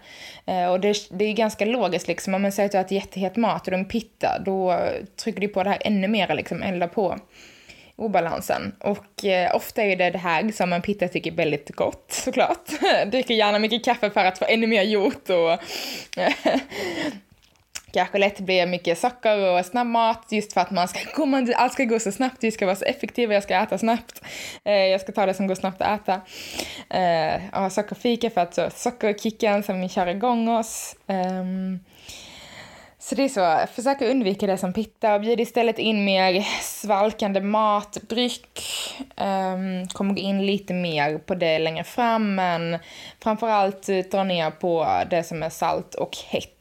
Uh, 0.49 0.67
och 0.67 0.81
det, 0.81 0.97
det, 1.11 1.25
är 1.25 1.33
ganska 1.33 1.65
logiskt 1.65 2.09
liksom. 2.09 2.35
Om 2.35 2.43
man 2.43 2.53
säger 2.53 2.67
att 2.67 2.73
du 2.73 2.79
äter 2.79 2.99
jättehet 2.99 3.37
mat 3.37 3.67
och 3.67 3.71
du 3.71 3.77
är 3.77 3.81
en 3.81 3.85
pitta 3.85 4.39
då 4.39 4.81
trycker 5.23 5.41
du 5.41 5.49
på 5.49 5.63
det 5.63 5.71
här 5.71 5.83
ännu 5.85 6.09
mer 6.09 6.35
liksom, 6.35 6.63
eldar 6.63 6.89
på 6.89 7.19
obalansen. 7.97 8.73
Och 8.79 9.25
eh, 9.25 9.57
ofta 9.57 9.83
är 9.83 9.97
det 9.97 10.11
det 10.11 10.19
här 10.19 10.53
som 10.53 10.73
en 10.73 10.83
pitta 10.83 11.09
tycker 11.09 11.33
är 11.33 11.37
väldigt 11.37 11.71
gott 11.71 12.07
såklart. 12.09 12.69
Dricker 13.07 13.35
gärna 13.35 13.59
mycket 13.59 13.85
kaffe 13.85 14.11
för 14.11 14.25
att 14.25 14.39
få 14.39 14.45
ännu 14.49 14.67
mer 14.67 14.83
gjort 14.83 15.31
och 15.31 15.53
eh, 16.23 16.33
kanske 17.93 18.19
lätt 18.19 18.41
blir 18.41 18.67
mycket 18.67 18.99
socker 18.99 19.59
och 19.59 19.67
snabbmat 19.67 20.27
just 20.31 20.53
för 20.53 20.61
att 20.61 20.71
man 20.71 20.89
ska 20.89 21.01
komma, 21.15 21.47
allt 21.57 21.73
ska 21.73 21.85
gå 21.85 21.99
så 21.99 22.13
snabbt, 22.13 22.37
vi 22.41 22.51
ska 22.51 22.67
vara 22.67 22.77
så 22.77 22.85
effektiva, 22.85 23.35
jag 23.35 23.43
ska 23.43 23.55
äta 23.55 23.79
snabbt. 23.79 24.23
Eh, 24.65 24.73
jag 24.73 25.01
ska 25.01 25.13
ta 25.13 25.27
det 25.27 25.35
som 25.35 25.47
går 25.47 25.55
snabbt 25.55 25.83
att 25.83 26.01
äta. 26.01 26.21
Eh, 26.99 27.41
och 27.53 27.61
ha 27.61 27.71
sockerfika 27.71 28.31
för 28.31 28.41
att 28.41 28.55
så 28.55 28.71
sockerkicken 28.71 29.63
som 29.63 29.89
kör 29.89 30.07
igång 30.07 30.49
oss. 30.49 30.97
Ehm, 31.07 31.81
så 32.99 33.15
det 33.15 33.23
är 33.25 33.29
så, 33.29 33.73
försök 33.73 34.03
att 34.03 34.09
undvika 34.09 34.47
det 34.47 34.59
som 34.59 34.73
pitta 34.73 35.15
och 35.15 35.21
bjud 35.21 35.41
istället 35.41 35.79
in 35.79 36.05
mer 36.05 36.47
svalkande 36.61 37.41
mat, 37.41 37.99
dryck. 38.09 38.61
Um, 39.17 39.27
ehm, 39.27 39.89
kommer 39.89 40.15
gå 40.15 40.21
in 40.21 40.47
lite 40.47 40.75
mer 40.75 41.19
på 41.19 41.35
det 41.35 41.59
längre 41.59 41.85
fram, 41.85 42.35
men 42.35 42.79
framförallt 43.23 43.89
eh, 43.89 43.99
dra 43.99 44.25
ner 44.25 44.51
på 44.51 45.03
det 45.11 45.25
som 45.25 45.43
är 45.43 45.51
salt 45.51 45.95
och 45.95 46.17
hett. 46.29 46.52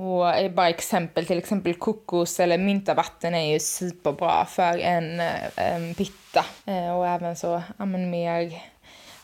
Och 0.00 0.34
eh, 0.34 0.52
bara 0.52 0.68
exempel, 0.68 1.26
till 1.26 1.38
exempel 1.38 1.74
kokos 1.74 2.40
eller 2.40 2.58
myntavatten 2.58 3.34
är 3.34 3.52
ju 3.52 3.58
superbra 3.58 4.46
för 4.46 4.78
en, 4.78 5.20
eh, 5.20 5.42
en 5.56 5.94
pitta. 5.94 6.44
Eh, 6.66 6.96
och 6.96 7.06
även 7.06 7.36
så, 7.36 7.62
ja 7.78 7.84
men 7.84 8.10
mer 8.10 8.62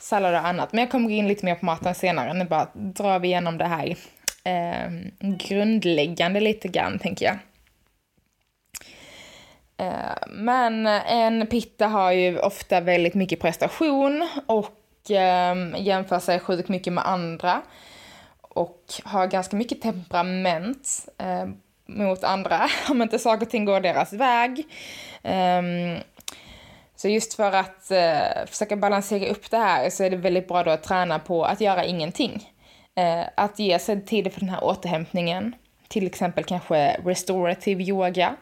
sallad 0.00 0.34
och 0.34 0.46
annat. 0.46 0.72
Men 0.72 0.80
jag 0.80 0.90
kommer 0.90 1.08
gå 1.08 1.14
in 1.14 1.28
lite 1.28 1.44
mer 1.44 1.54
på 1.54 1.64
maten 1.64 1.94
senare, 1.94 2.34
nu 2.34 2.44
bara 2.44 2.68
drar 2.74 3.18
vi 3.18 3.28
igenom 3.28 3.58
det 3.58 3.64
här 3.64 3.96
eh, 4.44 4.90
grundläggande 5.20 6.40
lite 6.40 6.68
grann, 6.68 6.98
tänker 6.98 7.26
jag. 7.26 7.38
Eh, 9.86 10.16
men 10.28 10.86
en 10.86 11.46
pitta 11.46 11.86
har 11.86 12.12
ju 12.12 12.38
ofta 12.38 12.80
väldigt 12.80 13.14
mycket 13.14 13.40
prestation 13.40 14.28
och 14.46 15.10
eh, 15.10 15.56
jämför 15.76 16.18
sig 16.18 16.40
sjukt 16.40 16.68
mycket 16.68 16.92
med 16.92 17.08
andra 17.08 17.62
och 18.56 18.82
har 19.04 19.26
ganska 19.26 19.56
mycket 19.56 19.82
temperament 19.82 21.08
eh, 21.18 21.46
mot 21.86 22.24
andra 22.24 22.68
om 22.90 23.02
inte 23.02 23.18
saker 23.18 23.46
och 23.46 23.50
ting 23.50 23.64
går 23.64 23.80
deras 23.80 24.12
väg. 24.12 24.66
Um, 25.22 25.98
så 26.96 27.08
just 27.08 27.34
för 27.34 27.52
att 27.52 27.88
uh, 27.90 28.46
försöka 28.46 28.76
balansera 28.76 29.30
upp 29.30 29.50
det 29.50 29.58
här 29.58 29.90
så 29.90 30.04
är 30.04 30.10
det 30.10 30.16
väldigt 30.16 30.48
bra 30.48 30.62
då 30.62 30.70
att 30.70 30.82
träna 30.82 31.18
på 31.18 31.44
att 31.44 31.60
göra 31.60 31.84
ingenting. 31.84 32.52
Eh, 32.98 33.26
att 33.34 33.58
ge 33.58 33.78
sig 33.78 34.04
tid 34.04 34.32
för 34.32 34.40
den 34.40 34.48
här 34.48 34.64
återhämtningen. 34.64 35.54
Till 35.88 36.06
exempel 36.06 36.44
kanske 36.44 36.96
restorative 37.04 37.84
yoga, 37.84 38.36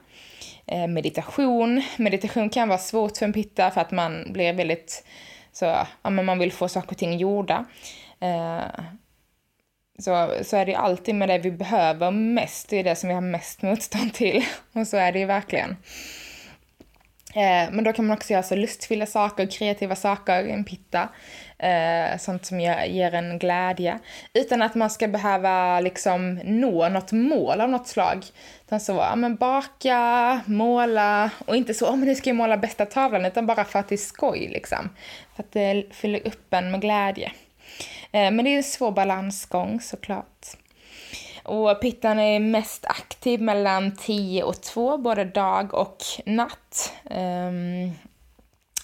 eh, 0.67 0.87
meditation. 0.87 1.83
Meditation 1.97 2.51
kan 2.51 2.69
vara 2.69 2.79
svårt 2.79 3.17
för 3.17 3.27
en 3.27 3.33
pitta 3.33 3.71
för 3.71 3.81
att 3.81 3.91
man 3.91 4.33
blir 4.33 4.53
väldigt 4.53 5.05
så, 5.53 5.65
ja 6.03 6.11
men 6.11 6.25
man 6.25 6.39
vill 6.39 6.53
få 6.53 6.69
saker 6.69 6.91
och 6.91 6.99
ting 6.99 7.19
gjorda. 7.19 7.65
Eh, 8.21 8.85
så, 9.99 10.35
så 10.43 10.57
är 10.57 10.67
det 10.67 10.75
alltid 10.75 11.15
med 11.15 11.29
det 11.29 11.39
vi 11.39 11.51
behöver 11.51 12.11
mest, 12.11 12.69
det 12.69 12.77
är 12.77 12.85
det 12.85 12.97
som 12.97 13.09
vi 13.09 13.15
har 13.15 13.21
mest 13.21 13.63
motstånd 13.63 14.15
till. 14.15 14.45
Och 14.73 14.87
så 14.87 14.97
är 14.97 15.13
det 15.13 15.19
ju 15.19 15.27
verkligen. 15.27 15.77
Eh, 17.35 17.71
men 17.73 17.85
då 17.85 17.93
kan 17.93 18.07
man 18.07 18.17
också 18.17 18.33
göra 18.33 18.43
så 18.43 18.57
lustfyllda 18.57 19.07
saker, 19.07 19.47
kreativa 19.47 19.97
saker, 19.97 20.45
en 20.45 20.65
pitta. 20.65 21.09
Eh, 21.59 22.19
sånt 22.19 22.47
som 22.47 22.61
ger, 22.61 22.85
ger 22.85 23.15
en 23.15 23.39
glädje. 23.39 23.99
Utan 24.35 24.63
att 24.63 24.75
man 24.75 24.91
ska 24.91 25.09
behöva 25.09 25.81
liksom 25.81 26.35
nå 26.45 26.89
något 26.89 27.13
mål 27.13 27.61
av 27.61 27.71
något 27.71 27.89
slag. 27.89 28.25
Utan 28.67 28.81
så, 28.81 28.93
ja 28.93 29.17
men 29.17 29.37
baka, 29.37 30.41
måla 30.47 31.31
och 31.47 31.57
inte 31.57 31.75
så, 31.75 31.87
oh, 31.87 31.97
men 31.97 32.09
nu 32.09 32.15
ska 32.15 32.31
jag 32.31 32.37
måla 32.37 32.57
bästa 32.57 32.87
tavlan, 32.87 33.25
utan 33.25 33.47
bara 33.47 33.65
för 33.65 33.79
att 33.79 33.89
det 33.89 33.95
är 33.95 33.97
skoj 33.97 34.49
liksom. 34.53 34.91
För 35.37 35.43
att 35.43 35.53
det 35.53 35.85
fyller 35.91 36.27
upp 36.27 36.55
en 36.55 36.71
med 36.71 36.81
glädje. 36.81 37.33
Eh, 38.15 38.31
men 38.31 38.45
det 38.45 38.51
är 38.51 38.57
en 38.57 38.63
svår 38.63 38.91
balansgång 38.91 39.81
såklart. 39.81 40.47
Och 41.43 41.81
pittan 41.81 42.19
är 42.19 42.41
mest 42.41 42.87
aktiv 42.87 43.43
mellan 43.43 43.97
10 43.97 44.43
och 44.43 44.63
2, 44.63 44.99
både 44.99 45.25
dag 45.25 45.75
och 45.75 45.97
natt. 46.27 46.93
Um, 47.05 47.93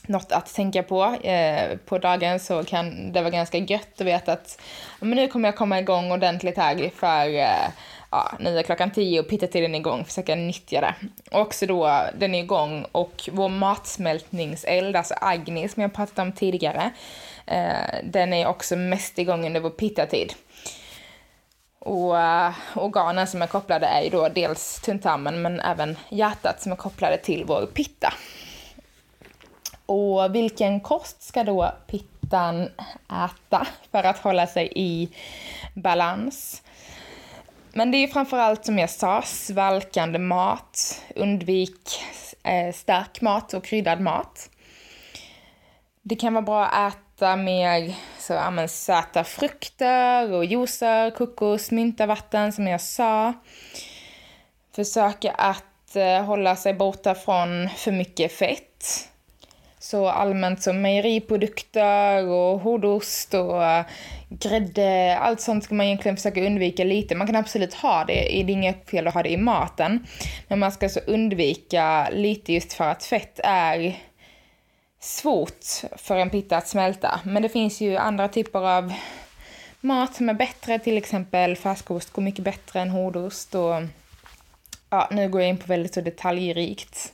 något 0.07 0.33
att 0.33 0.55
tänka 0.55 0.83
på. 0.83 1.05
Eh, 1.05 1.77
på 1.77 1.99
dagen 1.99 2.41
så 2.41 2.65
kan 2.65 3.13
det 3.13 3.21
vara 3.21 3.31
ganska 3.31 3.59
gött 3.59 4.01
att 4.01 4.07
veta 4.07 4.33
att 4.33 4.61
men 5.01 5.11
nu 5.11 5.29
kommer 5.29 5.49
jag 5.49 5.57
komma 5.57 5.79
igång 5.79 6.13
ordentligt 6.13 6.57
här 6.57 6.91
för 6.97 7.35
eh, 7.35 7.71
ja, 8.11 8.33
nu 8.41 8.59
är 8.59 8.63
klockan 8.63 8.91
tio 8.91 9.21
och 9.21 9.29
pittatiden 9.29 9.75
är 9.75 9.79
igång, 9.79 10.05
försöka 10.05 10.35
nyttja 10.35 10.81
det. 10.81 10.95
Och 11.31 11.41
också 11.41 11.67
då, 11.67 12.01
den 12.19 12.35
är 12.35 12.39
igång 12.39 12.87
och 12.93 13.29
vår 13.33 13.49
matsmältningseld, 13.49 14.97
alltså 14.97 15.15
Agni 15.21 15.69
som 15.69 15.83
jag 15.83 15.95
pratat 15.95 16.19
om 16.19 16.33
tidigare, 16.33 16.91
Eh, 17.51 17.99
den 18.05 18.33
är 18.33 18.47
också 18.47 18.77
mest 18.77 19.19
igång 19.19 19.47
under 19.47 19.61
vår 19.61 19.71
pittatid. 19.71 20.35
Och 21.79 22.15
uh, 22.15 22.51
organen 22.75 23.27
som 23.27 23.43
är 23.43 23.47
kopplade 23.47 23.87
är 23.87 24.03
ju 24.03 24.11
då 24.11 24.29
dels 24.29 24.81
tunntarmen 24.81 25.43
men 25.43 25.61
även 25.61 25.97
hjärtat 26.09 26.63
som 26.63 26.73
är 26.73 26.77
kopplade 26.77 27.19
till 27.19 27.45
vår 27.45 27.67
pitta. 27.67 28.13
Och 29.87 30.35
vilken 30.35 30.81
kost 30.81 31.23
ska 31.23 31.45
då 31.45 31.73
pittan 31.87 32.69
äta 33.25 33.67
för 33.91 34.05
att 34.05 34.19
hålla 34.19 34.47
sig 34.47 34.73
i 34.75 35.09
balans? 35.75 36.63
Men 37.73 37.91
det 37.91 37.97
är 37.97 38.09
framförallt 38.09 38.65
som 38.65 38.79
jag 38.79 38.91
sa, 38.91 39.23
svalkande 39.23 40.19
mat. 40.19 41.03
Undvik 41.17 42.01
eh, 42.43 42.73
stark 42.73 43.21
mat 43.21 43.55
och 43.55 43.65
kryddad 43.65 44.01
mat. 44.01 44.51
Det 46.03 46.17
kan 46.17 46.35
vara 46.35 46.43
bra 46.43 46.67
att 46.67 46.97
äta 47.21 47.37
mer 47.37 47.95
så, 48.19 48.33
ja, 48.33 48.69
söta 48.69 49.25
frukter 49.25 50.33
och 50.33 50.45
juicer, 50.45 51.11
kokos, 51.11 51.71
myntavatten 51.71 52.53
som 52.53 52.67
jag 52.67 52.81
sa. 52.81 53.35
Försöka 54.75 55.31
att 55.31 55.97
eh, 55.97 56.25
hålla 56.25 56.57
sig 56.57 56.75
borta 56.75 57.15
från 57.15 57.69
för 57.77 57.93
mycket 57.93 58.33
fett. 58.33 59.07
Så 59.79 60.09
allmänt 60.09 60.63
som 60.63 60.83
mejeriprodukter 60.83 62.27
och 62.27 62.61
hordost 62.61 63.35
och 63.35 63.61
uh, 63.61 63.83
grädde, 64.29 65.19
allt 65.19 65.41
sånt 65.41 65.65
ska 65.65 65.75
man 65.75 65.87
egentligen 65.87 66.17
försöka 66.17 66.47
undvika 66.47 66.85
lite. 66.85 67.15
Man 67.15 67.27
kan 67.27 67.37
absolut 67.37 67.75
ha 67.75 68.05
det, 68.05 68.15
det 68.15 68.41
är 68.41 68.51
inget 68.51 68.91
fel 68.91 69.07
att 69.07 69.15
ha 69.15 69.23
det 69.23 69.33
i 69.33 69.37
maten. 69.37 70.07
Men 70.49 70.59
man 70.59 70.73
ska 70.73 70.87
alltså 70.87 71.01
undvika 71.07 72.09
lite 72.13 72.53
just 72.53 72.73
för 72.73 72.85
att 72.85 73.05
fett 73.05 73.41
är 73.45 73.97
svårt 75.01 75.65
för 75.97 76.17
en 76.17 76.31
pitta 76.31 76.57
att 76.57 76.69
smälta. 76.69 77.21
Men 77.25 77.43
det 77.43 77.49
finns 77.49 77.81
ju 77.81 77.97
andra 77.97 78.29
typer 78.29 78.59
av 78.59 78.93
mat 79.81 80.15
som 80.15 80.29
är 80.29 80.35
bättre, 80.35 80.79
till 80.79 80.99
exempel 80.99 81.57
färskost 81.57 82.11
går 82.11 82.23
mycket 82.23 82.45
bättre 82.45 82.81
än 82.81 82.91
hårdost. 82.91 83.55
Och, 83.55 83.75
ja, 84.91 85.09
nu 85.11 85.29
går 85.29 85.41
jag 85.41 85.51
in 85.51 85.59
på 85.59 85.67
väldigt 85.67 85.95
så 85.95 86.01
detaljrikt. 86.01 87.13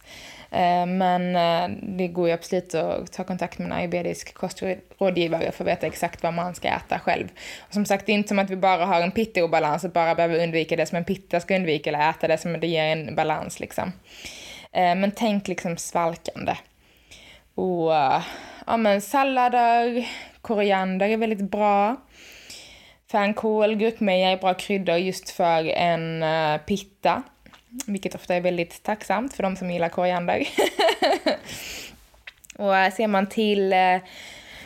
Eh, 0.51 0.87
men 0.87 1.37
eh, 1.37 1.77
det 1.83 2.09
går 2.09 2.29
ju 2.29 2.35
absolut 2.35 2.75
att 2.75 3.13
ta 3.13 3.25
kontakt 3.25 3.59
med 3.59 3.67
en 3.67 3.73
ayurvedisk 3.73 4.35
kostrådgivare 4.35 5.53
för 5.53 5.65
att 5.65 5.69
veta 5.69 5.87
exakt 5.87 6.23
vad 6.23 6.35
man 6.35 6.55
ska 6.55 6.69
äta 6.69 6.99
själv. 6.99 7.29
Och 7.59 7.75
som 7.75 7.85
sagt, 7.85 8.07
det 8.07 8.13
är 8.13 8.15
inte 8.15 8.29
som 8.29 8.39
att 8.39 8.51
vi 8.51 8.57
bara 8.57 8.87
har 8.87 9.01
en 9.01 9.13
pitta-obalans 9.13 9.85
och 9.85 9.91
bara 9.91 10.15
behöver 10.15 10.43
undvika 10.43 10.77
det 10.77 10.87
som 10.87 10.97
en 10.97 11.05
pitta 11.05 11.41
ska 11.41 11.57
undvika 11.57 11.91
eller 11.91 12.11
äta 12.11 12.29
det 12.29 12.39
som 12.39 12.61
det 12.61 12.67
ger 12.67 12.85
en 12.85 13.15
balans 13.15 13.61
liksom. 13.61 13.93
Eh, 14.73 14.95
men 14.95 15.11
tänk 15.11 15.49
liksom 15.49 15.77
svalkande. 15.77 16.57
Och 17.57 17.93
ja 18.67 18.77
men 18.77 19.01
sallader, 19.01 20.09
koriander 20.41 21.09
är 21.09 21.17
väldigt 21.17 21.51
bra. 21.51 21.97
Fänkål, 23.11 23.75
gurkmeja 23.75 24.31
är 24.31 24.37
bra 24.37 24.55
kryddor 24.55 24.97
just 24.97 25.31
för 25.31 25.65
en 25.69 26.23
eh, 26.23 26.59
pitta. 26.59 27.23
Vilket 27.87 28.15
ofta 28.15 28.35
är 28.35 28.41
väldigt 28.41 28.83
tacksamt 28.83 29.35
för 29.35 29.43
de 29.43 29.57
som 29.57 29.71
gillar 29.71 29.89
koriander. 29.89 30.49
och 32.57 32.77
eh, 32.77 32.93
ser 32.93 33.07
man 33.07 33.27
till 33.27 33.73
eh, 33.73 33.99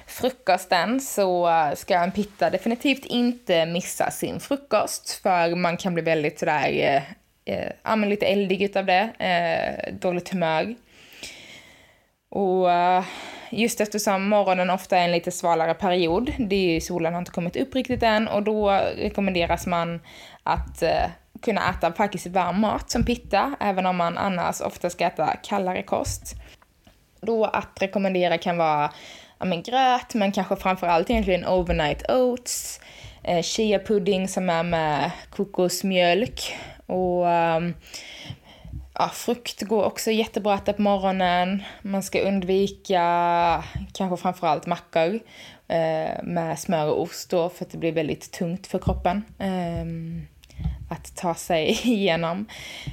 frukosten 0.07 1.01
så 1.01 1.51
ska 1.75 1.95
en 1.95 2.13
pitta 2.13 2.51
definitivt 2.51 3.05
inte 3.05 3.67
missa 3.67 4.11
sin 4.11 4.41
frukost 4.41 5.21
för 5.23 5.55
man 5.55 5.77
kan 5.77 5.95
bli 5.95 6.03
väldigt 6.03 6.39
sådär, 6.39 7.03
eh, 7.47 7.95
eh, 7.95 8.09
lite 8.09 8.27
eldig 8.27 8.63
utav 8.63 8.87
det, 8.87 9.11
eh, 9.19 9.95
dåligt 9.95 10.29
humör. 10.29 10.75
Och 12.31 12.73
eh, 12.73 13.05
just 13.51 13.81
eftersom 13.81 14.29
morgonen 14.29 14.71
ofta 14.71 14.99
är 14.99 15.05
en 15.05 15.13
lite 15.13 15.31
svalare 15.31 15.75
period, 15.75 16.33
det 16.39 16.57
är 16.57 16.75
ju, 16.75 16.81
solen 16.81 17.13
har 17.13 17.19
inte 17.19 17.31
kommit 17.31 17.57
upp 17.57 17.75
riktigt 17.75 18.03
än 18.03 18.29
och 18.29 18.43
då 18.43 18.71
rekommenderas 18.97 19.67
man 19.67 20.01
att 20.43 20.83
eh, 20.83 21.11
kunna 21.43 21.71
äta 21.71 21.93
faktiskt 21.93 22.27
varm 22.27 22.61
mat 22.61 22.91
som 22.91 23.05
pitta, 23.05 23.55
även 23.61 23.87
om 23.87 23.97
man 23.97 24.19
annars 24.19 24.61
ofta 24.61 24.91
ska 24.91 25.07
äta 25.07 25.37
kallare 25.37 25.83
kost. 25.83 26.35
Då 27.21 27.45
att 27.45 27.79
rekommendera 27.81 28.39
kan 28.39 28.57
vara 28.57 28.91
ja, 29.39 29.45
men 29.45 29.63
gröt, 29.63 30.15
men 30.15 30.33
kanske 30.33 30.57
framförallt 30.57 31.11
egentligen 31.11 31.47
overnight 31.47 32.11
oats, 32.11 32.81
eh, 33.23 33.43
chia 33.43 33.79
pudding 33.79 34.29
som 34.29 34.51
är 34.51 34.63
med 34.63 35.11
kokosmjölk 35.31 36.57
och 36.87 37.27
um, 37.27 37.75
ja, 38.95 39.09
frukt 39.09 39.63
går 39.63 39.85
också 39.85 40.11
jättebra 40.11 40.55
att 40.55 40.63
äta 40.63 40.73
på 40.73 40.83
morgonen. 40.83 41.63
Man 41.83 42.03
ska 42.03 42.21
undvika 42.21 43.65
kanske 43.93 44.23
framförallt 44.23 44.67
mackor 44.67 45.21
eh, 45.69 46.23
med 46.23 46.59
smör 46.59 46.87
och 46.87 47.03
ost 47.03 47.31
då 47.31 47.49
för 47.49 47.65
att 47.65 47.71
det 47.71 47.79
blir 47.79 47.93
väldigt 47.93 48.33
tungt 48.33 48.67
för 48.67 48.79
kroppen. 48.79 49.25
Eh, 49.39 49.85
att 50.91 51.17
ta 51.17 51.35
sig 51.35 51.71
igenom. 51.85 52.47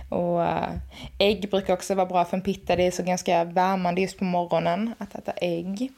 Och 0.10 0.44
eh, 0.44 0.72
ägg 1.18 1.50
brukar 1.50 1.74
också 1.74 1.96
vara 1.96 2.06
bra 2.06 2.26
för 2.26 2.38
en 2.38 2.44
pitta. 2.44 2.76
Det 2.76 2.88
är 2.88 2.92
så 2.92 3.04
ganska 3.04 3.44
värmande 3.44 4.02
just 4.02 4.18
på 4.18 4.24
morgonen 4.24 4.94
att 4.98 5.16
äta 5.16 5.32
ägg. 5.32 5.92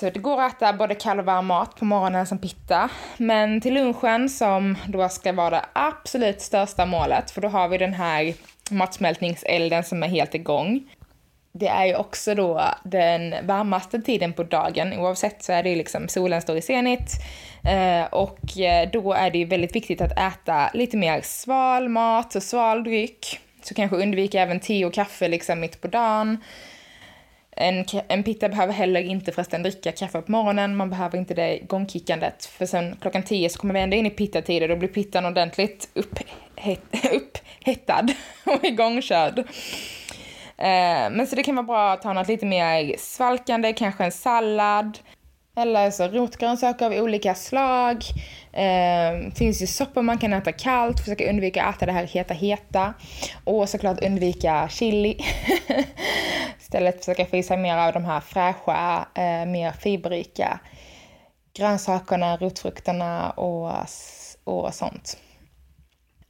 Så 0.00 0.10
det 0.10 0.18
går 0.18 0.42
att 0.42 0.56
äta 0.56 0.72
både 0.72 0.94
kall 0.94 1.18
och 1.18 1.24
varm 1.24 1.46
mat 1.46 1.76
på 1.76 1.84
morgonen 1.84 2.26
som 2.26 2.38
pitta. 2.38 2.90
Men 3.16 3.60
till 3.60 3.74
lunchen 3.74 4.28
som 4.28 4.76
då 4.88 5.08
ska 5.08 5.32
vara 5.32 5.50
det 5.50 5.64
absolut 5.72 6.40
största 6.40 6.86
målet, 6.86 7.30
för 7.30 7.40
då 7.40 7.48
har 7.48 7.68
vi 7.68 7.78
den 7.78 7.94
här 7.94 8.34
matsmältningselden 8.70 9.84
som 9.84 10.02
är 10.02 10.08
helt 10.08 10.34
igång 10.34 10.88
det 11.52 11.68
är 11.68 11.86
ju 11.86 11.94
också 11.94 12.34
då 12.34 12.64
den 12.84 13.34
varmaste 13.46 14.02
tiden 14.02 14.32
på 14.32 14.42
dagen. 14.42 14.92
Oavsett 14.92 15.42
så 15.42 15.52
är 15.52 15.62
det 15.62 15.70
ju 15.70 15.76
liksom 15.76 16.08
solen 16.08 16.42
står 16.42 16.56
i 16.56 16.62
zenit. 16.62 17.10
Eh, 17.64 18.04
och 18.12 18.58
eh, 18.58 18.90
då 18.92 19.12
är 19.12 19.30
det 19.30 19.38
ju 19.38 19.44
väldigt 19.44 19.76
viktigt 19.76 20.00
att 20.00 20.18
äta 20.18 20.70
lite 20.74 20.96
mer 20.96 21.20
sval 21.20 21.88
mat 21.88 22.34
och 22.34 22.42
sval 22.42 22.84
dryck. 22.84 23.40
Så 23.62 23.74
kanske 23.74 23.96
undvika 23.96 24.40
även 24.40 24.60
te 24.60 24.84
och 24.84 24.94
kaffe 24.94 25.28
liksom 25.28 25.60
mitt 25.60 25.80
på 25.80 25.88
dagen. 25.88 26.38
En, 27.60 27.84
en 28.08 28.22
pitta 28.22 28.48
behöver 28.48 28.72
heller 28.72 29.00
inte 29.00 29.32
förresten 29.32 29.62
dricka 29.62 29.92
kaffe 29.92 30.22
på 30.22 30.32
morgonen, 30.32 30.76
man 30.76 30.90
behöver 30.90 31.18
inte 31.18 31.34
det 31.34 31.62
igångkickandet. 31.62 32.44
För 32.44 32.66
sen 32.66 32.96
klockan 33.00 33.22
tio 33.22 33.48
så 33.48 33.58
kommer 33.58 33.74
vi 33.74 33.80
ändå 33.80 33.96
in 33.96 34.06
i 34.06 34.10
pittatider, 34.10 34.68
då 34.68 34.76
blir 34.76 34.88
pittan 34.88 35.26
ordentligt 35.26 35.88
upphettad 37.12 38.06
och 38.44 38.64
igångkörd. 38.64 39.38
Eh, 40.58 41.10
men 41.10 41.26
så 41.26 41.36
det 41.36 41.42
kan 41.42 41.56
vara 41.56 41.66
bra 41.66 41.92
att 41.92 42.04
ha 42.04 42.12
något 42.12 42.28
lite 42.28 42.46
mer 42.46 42.94
svalkande, 42.98 43.72
kanske 43.72 44.04
en 44.04 44.12
sallad. 44.12 44.98
Eller 45.56 45.90
så 45.90 46.08
rotgrönsaker 46.08 46.86
av 46.86 46.92
olika 46.92 47.34
slag. 47.34 48.04
Eh, 48.52 49.32
finns 49.34 49.62
ju 49.62 49.66
soppor 49.66 50.02
man 50.02 50.18
kan 50.18 50.32
äta 50.32 50.52
kallt, 50.52 51.00
försöka 51.00 51.30
undvika 51.30 51.64
att 51.64 51.76
äta 51.76 51.86
det 51.86 51.92
här 51.92 52.06
heta 52.06 52.34
heta. 52.34 52.94
Och 53.44 53.68
såklart 53.68 54.04
undvika 54.04 54.68
chili. 54.68 55.18
Istället 56.60 56.98
försöka 56.98 57.26
få 57.26 57.36
i 57.36 57.42
sig 57.42 57.56
mer 57.56 57.76
av 57.76 57.92
de 57.92 58.04
här 58.04 58.20
fräscha, 58.20 59.06
eh, 59.14 59.46
mer 59.46 59.72
fiberrika 59.72 60.60
grönsakerna, 61.54 62.36
rotfrukterna 62.36 63.30
och, 63.30 63.72
och 64.44 64.74
sånt. 64.74 65.16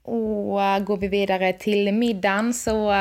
Och 0.02 0.62
eh, 0.62 0.78
går 0.78 0.96
vi 0.96 1.08
vidare 1.08 1.52
till 1.52 1.94
middagen 1.94 2.54
så 2.54 2.92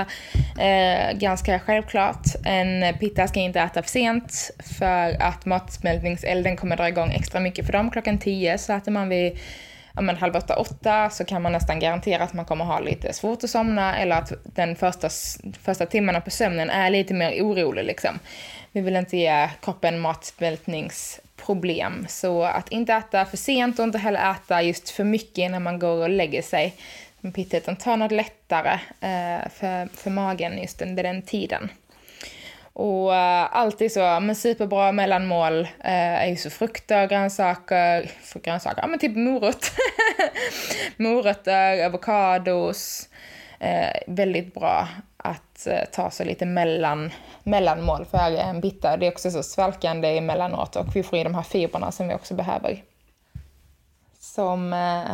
eh, 0.60 1.14
ganska 1.14 1.60
självklart, 1.60 2.26
en 2.46 2.98
pitta 2.98 3.28
ska 3.28 3.40
inte 3.40 3.60
äta 3.60 3.84
för 3.84 3.90
sent 3.90 4.52
för 4.80 5.22
att 5.22 5.46
matsmältningselden 5.46 6.58
kommer 6.58 6.78
dra 6.78 6.88
igång 6.88 7.12
extra 7.12 7.40
mycket 7.40 7.66
för 7.66 7.74
dem 7.74 7.92
klockan 7.92 8.18
10 8.18 8.58
så 8.58 8.74
äter 8.74 8.92
man 8.92 9.10
vid 9.10 9.40
ja, 9.96 10.02
men 10.02 10.18
halv 10.18 10.36
åtta, 10.36 10.56
åtta 10.56 11.10
så 11.10 11.26
kan 11.26 11.42
man 11.42 11.52
nästan 11.52 11.80
garantera 11.80 12.24
att 12.24 12.34
man 12.34 12.46
kommer 12.46 12.66
ha 12.66 12.80
lite 12.80 13.14
svårt 13.14 13.44
att 13.44 13.50
somna 13.50 13.98
eller 13.98 14.16
att 14.16 14.34
den 14.44 14.76
första, 14.76 15.10
första 15.62 15.86
timmarna 15.86 16.22
på 16.22 16.30
sömnen 16.30 16.70
är 16.70 16.90
lite 16.90 17.14
mer 17.14 17.44
orolig 17.44 17.86
liksom. 17.86 18.20
Vi 18.72 18.82
vill 18.82 18.96
inte 18.96 19.18
ge 19.18 19.50
kroppen 19.62 20.00
matsmältnings 20.00 21.20
Problem, 21.46 22.06
Så 22.10 22.44
att 22.44 22.70
inte 22.70 22.94
äta 22.94 23.26
för 23.26 23.38
sent 23.38 23.80
och 23.80 23.86
inte 23.86 23.98
heller 23.98 24.32
äta 24.32 24.62
just 24.62 24.90
för 24.90 25.04
mycket 25.04 25.52
när 25.52 25.60
man 25.60 25.80
går 25.80 26.02
och 26.04 26.10
lägger 26.10 26.42
sig. 26.42 26.76
Pitta, 27.36 27.58
utan 27.58 27.76
ta 27.76 27.96
något 27.96 28.12
lättare 28.12 28.74
eh, 29.02 29.50
för, 29.50 29.98
för 29.98 30.10
magen 30.10 30.62
just 30.62 30.82
under 30.82 31.04
den 31.04 31.22
tiden. 31.22 31.70
Och 32.74 33.10
uh, 33.10 33.58
alltid 33.58 33.92
så, 33.92 34.20
men 34.20 34.36
superbra 34.36 34.92
mellanmål 34.92 35.60
uh, 35.60 35.68
är 36.24 36.28
ju 36.28 36.36
så 36.36 36.50
frukter, 36.50 37.08
grönsaker, 37.08 38.12
för 38.24 38.40
grönsaker, 38.40 38.82
ja 38.82 38.88
men 38.88 39.00
typ 39.00 39.16
morot. 39.16 39.72
Morötter, 40.98 41.86
avokados. 41.86 43.10
Uh, 43.64 44.14
väldigt 44.16 44.54
bra 44.54 44.88
att 45.24 45.68
eh, 45.68 45.84
ta 45.92 46.12
sig 46.12 46.26
lite 46.26 46.46
mellan, 46.46 47.12
mellanmål 47.44 48.06
för 48.06 48.38
en 48.38 48.62
bitta. 48.62 48.98
Det 48.98 49.08
är 49.08 49.12
också 49.12 49.32
så 49.32 49.44
svalkande 49.44 50.18
emellanåt 50.18 50.76
och 50.76 50.96
vi 50.96 51.04
får 51.04 51.20
i 51.20 51.24
de 51.24 51.36
här 51.36 51.44
fibrerna 51.44 51.92
som 51.92 52.08
vi 52.08 52.14
också 52.14 52.34
behöver. 52.34 52.84
Som 54.20 54.74
eh, 54.74 55.12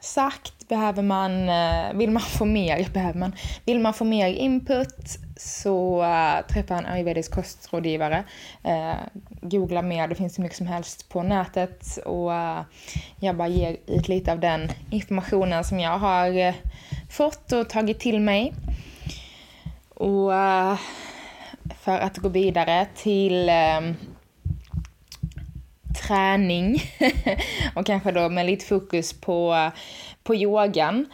sagt, 0.00 0.68
behöver 0.68 1.02
man, 1.02 1.48
eh, 1.48 1.94
vill 1.94 2.10
man 2.10 2.22
få 2.22 2.44
mer, 2.44 2.88
behöver 2.92 3.18
man, 3.18 3.32
vill 3.64 3.80
man 3.80 3.94
få 3.94 4.04
mer 4.04 4.28
input 4.28 5.18
så 5.36 6.04
träffa 6.48 6.74
en 6.74 6.86
ayurvedisk 6.86 7.34
kostrådgivare. 7.34 8.24
Googla 9.40 9.82
mer, 9.82 10.08
det 10.08 10.14
finns 10.14 10.38
hur 10.38 10.42
mycket 10.42 10.58
som 10.58 10.66
helst 10.66 11.08
på 11.08 11.22
nätet 11.22 11.96
och 11.96 12.32
jag 13.16 13.36
bara 13.36 13.48
ger 13.48 13.76
ut 13.86 14.08
lite 14.08 14.32
av 14.32 14.40
den 14.40 14.72
informationen 14.90 15.64
som 15.64 15.80
jag 15.80 15.98
har 15.98 16.54
fått 17.10 17.52
och 17.52 17.68
tagit 17.68 18.00
till 18.00 18.20
mig. 18.20 18.52
Och 20.02 20.34
eh, 20.34 20.78
för 21.80 21.98
att 21.98 22.18
gå 22.18 22.28
vidare 22.28 22.86
till 22.96 23.48
ehm, 23.48 23.94
träning 26.06 26.82
och 27.74 27.86
kanske 27.86 28.12
då 28.12 28.28
med 28.28 28.46
lite 28.46 28.66
fokus 28.66 29.12
på, 29.12 29.70
på 30.22 30.34
yogan. 30.34 31.06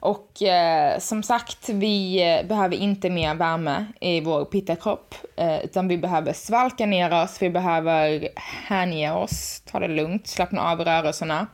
Och 0.00 0.42
eh, 0.42 0.98
som 0.98 1.22
sagt, 1.22 1.68
vi 1.68 2.22
eh, 2.22 2.46
behöver 2.46 2.76
inte 2.76 3.10
mer 3.10 3.34
värme 3.34 3.86
i 4.00 4.20
vår 4.20 4.44
pittakropp, 4.44 5.14
eh, 5.36 5.64
utan 5.64 5.88
vi 5.88 5.98
behöver 5.98 6.32
svalka 6.32 6.86
ner 6.86 7.22
oss, 7.22 7.42
vi 7.42 7.50
behöver 7.50 8.28
hänge 8.68 9.12
oss, 9.12 9.62
ta 9.66 9.80
det 9.80 9.88
lugnt, 9.88 10.26
slappna 10.26 10.62
av 10.62 10.80
rörelserna, 10.80 11.46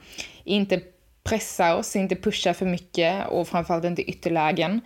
inte 0.44 0.81
pressa 1.23 1.77
oss, 1.77 1.97
inte 1.97 2.16
pusha 2.16 2.55
för 2.55 2.66
mycket 2.66 3.29
och 3.29 3.49
framförallt 3.49 3.85
inte 3.85 4.03
ytterlägen. 4.03 4.81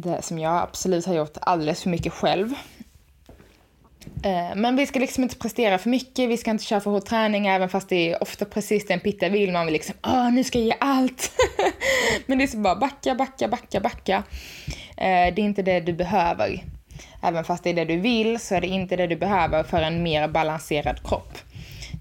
Det 0.00 0.22
som 0.22 0.38
jag 0.38 0.56
absolut 0.56 1.06
har 1.06 1.14
gjort 1.14 1.36
alldeles 1.40 1.82
för 1.82 1.90
mycket 1.90 2.12
själv. 2.12 2.54
Eh, 4.24 4.56
men 4.56 4.76
vi 4.76 4.86
ska 4.86 4.98
liksom 4.98 5.22
inte 5.22 5.36
prestera 5.36 5.78
för 5.78 5.90
mycket, 5.90 6.28
vi 6.28 6.36
ska 6.36 6.50
inte 6.50 6.64
köra 6.64 6.80
för 6.80 6.90
hård 6.90 7.04
träning, 7.04 7.46
även 7.46 7.68
fast 7.68 7.88
det 7.88 8.12
är 8.12 8.22
ofta 8.22 8.44
precis 8.44 8.86
den 8.86 9.00
Pitta 9.00 9.28
vill. 9.28 9.52
Man 9.52 9.66
vill 9.66 9.72
liksom, 9.72 9.94
åh, 10.06 10.32
nu 10.32 10.44
ska 10.44 10.58
jag 10.58 10.66
ge 10.66 10.74
allt. 10.80 11.32
Men 12.26 12.38
det 12.38 12.44
är 12.44 12.48
så 12.48 12.58
bara 12.58 12.76
backa, 12.76 13.14
backa, 13.14 13.48
backa, 13.48 13.80
backa. 13.80 14.22
Eh, 14.96 15.34
det 15.34 15.38
är 15.38 15.44
inte 15.44 15.62
det 15.62 15.80
du 15.80 15.92
behöver. 15.92 16.64
Även 17.22 17.44
fast 17.44 17.64
det 17.64 17.70
är 17.70 17.74
det 17.74 17.84
du 17.84 17.96
vill 17.96 18.38
så 18.38 18.54
är 18.54 18.60
det 18.60 18.66
inte 18.66 18.96
det 18.96 19.06
du 19.06 19.16
behöver 19.16 19.62
för 19.62 19.82
en 19.82 20.02
mer 20.02 20.28
balanserad 20.28 21.08
kropp. 21.08 21.38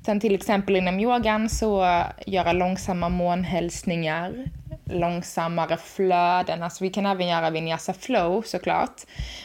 Sen 0.05 0.19
till 0.19 0.35
exempel 0.35 0.75
inom 0.75 0.99
yogan 0.99 1.49
så 1.49 1.83
eh, 1.83 2.05
göra 2.25 2.53
långsamma 2.53 3.09
månhälsningar, 3.09 4.45
långsammare 4.89 5.77
flöden. 5.77 6.63
Alltså 6.63 6.83
vi 6.83 6.89
kan 6.89 7.05
även 7.05 7.27
göra 7.27 7.49
vinyasa 7.49 7.93
flow 7.93 8.41
såklart. 8.41 9.01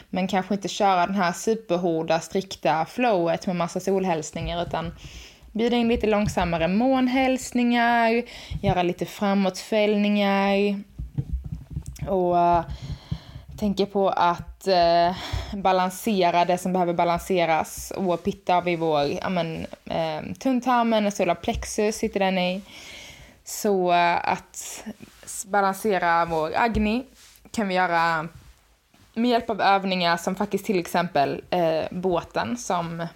Men 0.09 0.27
kanske 0.27 0.53
inte 0.53 0.67
köra 0.67 1.05
den 1.05 1.15
här 1.15 1.31
superhårda, 1.31 2.19
strikta 2.19 2.85
flowet 2.85 3.47
med 3.47 3.55
massa 3.55 3.79
solhälsningar 3.79 4.63
utan 4.63 4.91
bjuda 5.51 5.77
in 5.77 5.87
lite 5.87 6.07
långsammare 6.07 6.67
månhälsningar, 6.67 8.23
göra 8.61 8.83
lite 8.83 9.05
framåtfällningar 9.05 10.79
och 12.07 12.35
uh, 12.35 12.61
tänker 13.57 13.85
på 13.85 14.09
att 14.09 14.67
uh, 14.67 15.15
balansera 15.57 16.45
det 16.45 16.57
som 16.57 16.73
behöver 16.73 16.93
balanseras. 16.93 17.93
Och 17.95 18.23
pitta 18.23 18.61
vi 18.61 18.75
vår 18.75 19.03
ja, 19.21 19.29
men, 19.29 19.65
uh, 19.91 20.33
tunntarmen, 20.33 21.11
solar 21.11 21.35
plexus 21.35 21.95
sitter 21.95 22.19
den 22.19 22.37
i. 22.37 22.61
Så 23.43 23.91
uh, 23.91 24.29
att 24.29 24.83
balansera 25.45 26.25
vår 26.25 26.51
agni 26.55 27.05
kan 27.51 27.67
vi 27.67 27.75
göra 27.75 28.27
med 29.13 29.31
hjälp 29.31 29.49
av 29.49 29.61
övningar 29.61 30.17
som 30.17 30.35
faktiskt 30.35 30.65
till 30.65 30.79
exempel 30.79 31.43
eh, 31.49 31.83
båten 31.91 32.57
som 32.57 33.07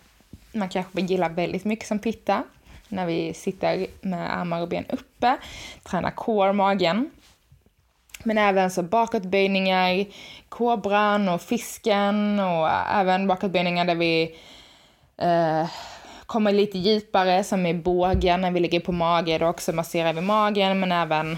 man 0.51 0.69
kanske 0.69 1.01
gillar 1.01 1.29
väldigt 1.29 1.65
mycket 1.65 1.87
som 1.87 1.99
pitta. 1.99 2.43
När 2.87 3.05
vi 3.05 3.33
sitter 3.33 3.87
med 4.01 4.39
armar 4.39 4.61
och 4.61 4.67
ben 4.67 4.85
uppe, 4.89 5.37
tränar 5.83 6.11
core, 6.11 6.53
magen. 6.53 7.09
Men 8.23 8.37
även 8.37 8.71
så 8.71 8.83
bakåtböjningar, 8.83 10.05
kobran 10.49 11.29
och 11.29 11.41
fisken 11.41 12.39
och 12.39 12.69
även 12.93 13.27
bakåtböjningar 13.27 13.85
där 13.85 13.95
vi 13.95 14.35
eh, 15.17 15.69
kommer 16.25 16.51
lite 16.51 16.77
djupare 16.77 17.43
som 17.43 17.65
i 17.65 17.73
bågen 17.73 18.41
när 18.41 18.51
vi 18.51 18.59
ligger 18.59 18.79
på 18.79 18.91
mage. 18.91 19.37
Då 19.37 19.47
också 19.47 19.73
masserar 19.73 20.13
vi 20.13 20.21
magen 20.21 20.79
men 20.79 20.91
även 20.91 21.37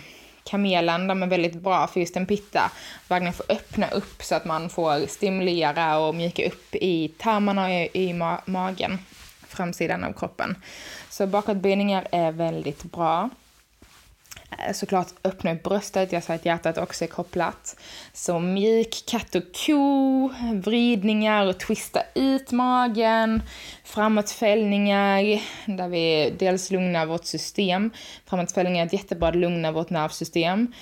kamelen, 0.50 1.08
de 1.08 1.24
är 1.24 1.28
väldigt 1.28 1.56
bra 1.56 1.88
för 1.88 2.00
just 2.00 2.18
en 2.18 2.26
pitta. 2.26 2.72
Verkligen 3.08 3.34
få 3.34 3.44
öppna 3.50 3.90
upp 3.90 4.24
så 4.24 4.36
att 4.36 4.46
man 4.46 4.70
får 4.70 5.08
stimulera 5.08 5.98
och 6.00 6.16
mjuka 6.16 6.48
upp 6.48 6.76
i 6.76 7.08
tarmarna 7.18 7.64
och 7.64 7.72
i, 7.72 7.90
i 7.94 8.14
ma 8.14 8.42
magen, 8.46 9.00
framsidan 9.48 10.04
av 10.04 10.14
kroppen. 10.14 10.56
Så 11.10 11.28
bakåtböjningar 11.28 12.08
är 12.12 12.32
väldigt 12.32 12.84
bra. 12.84 13.30
Eh, 14.68 14.74
såklart 14.74 15.08
öppna 15.24 15.54
upp 15.54 15.64
bröstet, 15.64 16.12
jag 16.12 16.24
sa 16.24 16.34
att 16.34 16.46
hjärtat 16.46 16.78
också 16.78 17.04
är 17.04 17.08
kopplat. 17.08 17.76
Så 18.14 18.40
mjuk 18.40 19.04
katt 19.08 19.36
och 19.36 19.44
ko, 19.66 20.30
vridningar 20.54 21.46
och 21.48 21.60
twista 21.60 22.02
ut 22.16 22.52
magen, 22.52 23.42
framåtfällningar 23.84 25.42
där 25.66 25.88
vi 25.88 26.34
dels 26.40 26.72
lugnar 26.72 27.06
vårt 27.06 27.26
system. 27.26 27.92
Framåtfällningar 28.26 28.82
är 28.82 28.88
ett 28.88 28.94
jättebra 28.94 29.30
att 29.30 29.36
lugna 29.36 29.72
vårt 29.72 29.90
nervsystem. 29.90 30.74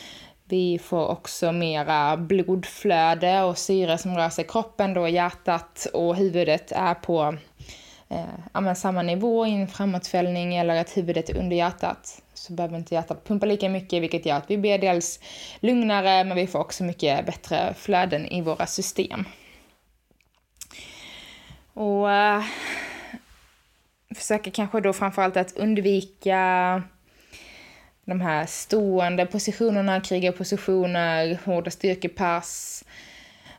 Vi 0.50 0.80
får 0.80 1.08
också 1.08 1.52
mera 1.52 2.18
blodflöde 2.18 3.42
och 3.42 3.58
syre 3.58 3.98
som 3.98 4.18
rör 4.18 4.30
sig 4.30 4.46
i 4.46 4.48
kroppen 4.48 4.94
då 4.94 5.08
hjärtat 5.08 5.88
och 5.94 6.16
huvudet 6.16 6.72
är 6.72 6.94
på 6.94 7.38
eh, 8.10 8.74
samma 8.74 9.02
nivå 9.02 9.46
i 9.46 9.52
en 9.52 9.68
framåtfällning 9.68 10.56
eller 10.56 10.82
att 10.82 10.98
huvudet 10.98 11.30
är 11.30 11.38
under 11.38 11.56
hjärtat 11.56 12.22
så 12.38 12.54
behöver 12.54 12.78
inte 12.78 12.96
hjärtat 12.96 13.24
pumpa 13.24 13.46
lika 13.46 13.70
mycket 13.70 14.02
vilket 14.02 14.26
gör 14.26 14.36
att 14.36 14.52
vi 14.52 14.58
blir 14.58 14.78
dels 14.78 15.20
lugnare 15.60 16.24
men 16.24 16.38
vi 16.38 16.48
får 16.48 16.60
också 16.60 16.84
mycket 16.84 17.26
bättre 17.26 17.74
flöden 17.78 18.26
i 18.26 18.42
våra 18.42 18.66
system. 18.66 19.26
Och 21.74 22.12
äh, 22.12 22.44
försöker 24.16 24.52
kanske 24.52 24.82
då 24.82 24.94
framförallt 24.94 25.38
att 25.38 25.58
undvika 25.58 26.84
de 28.06 28.22
här 28.22 28.46
stående 28.46 29.26
positionerna, 29.26 30.02
krigarpositioner, 30.02 31.40
hårda 31.46 31.72
styrkepass. 31.72 32.84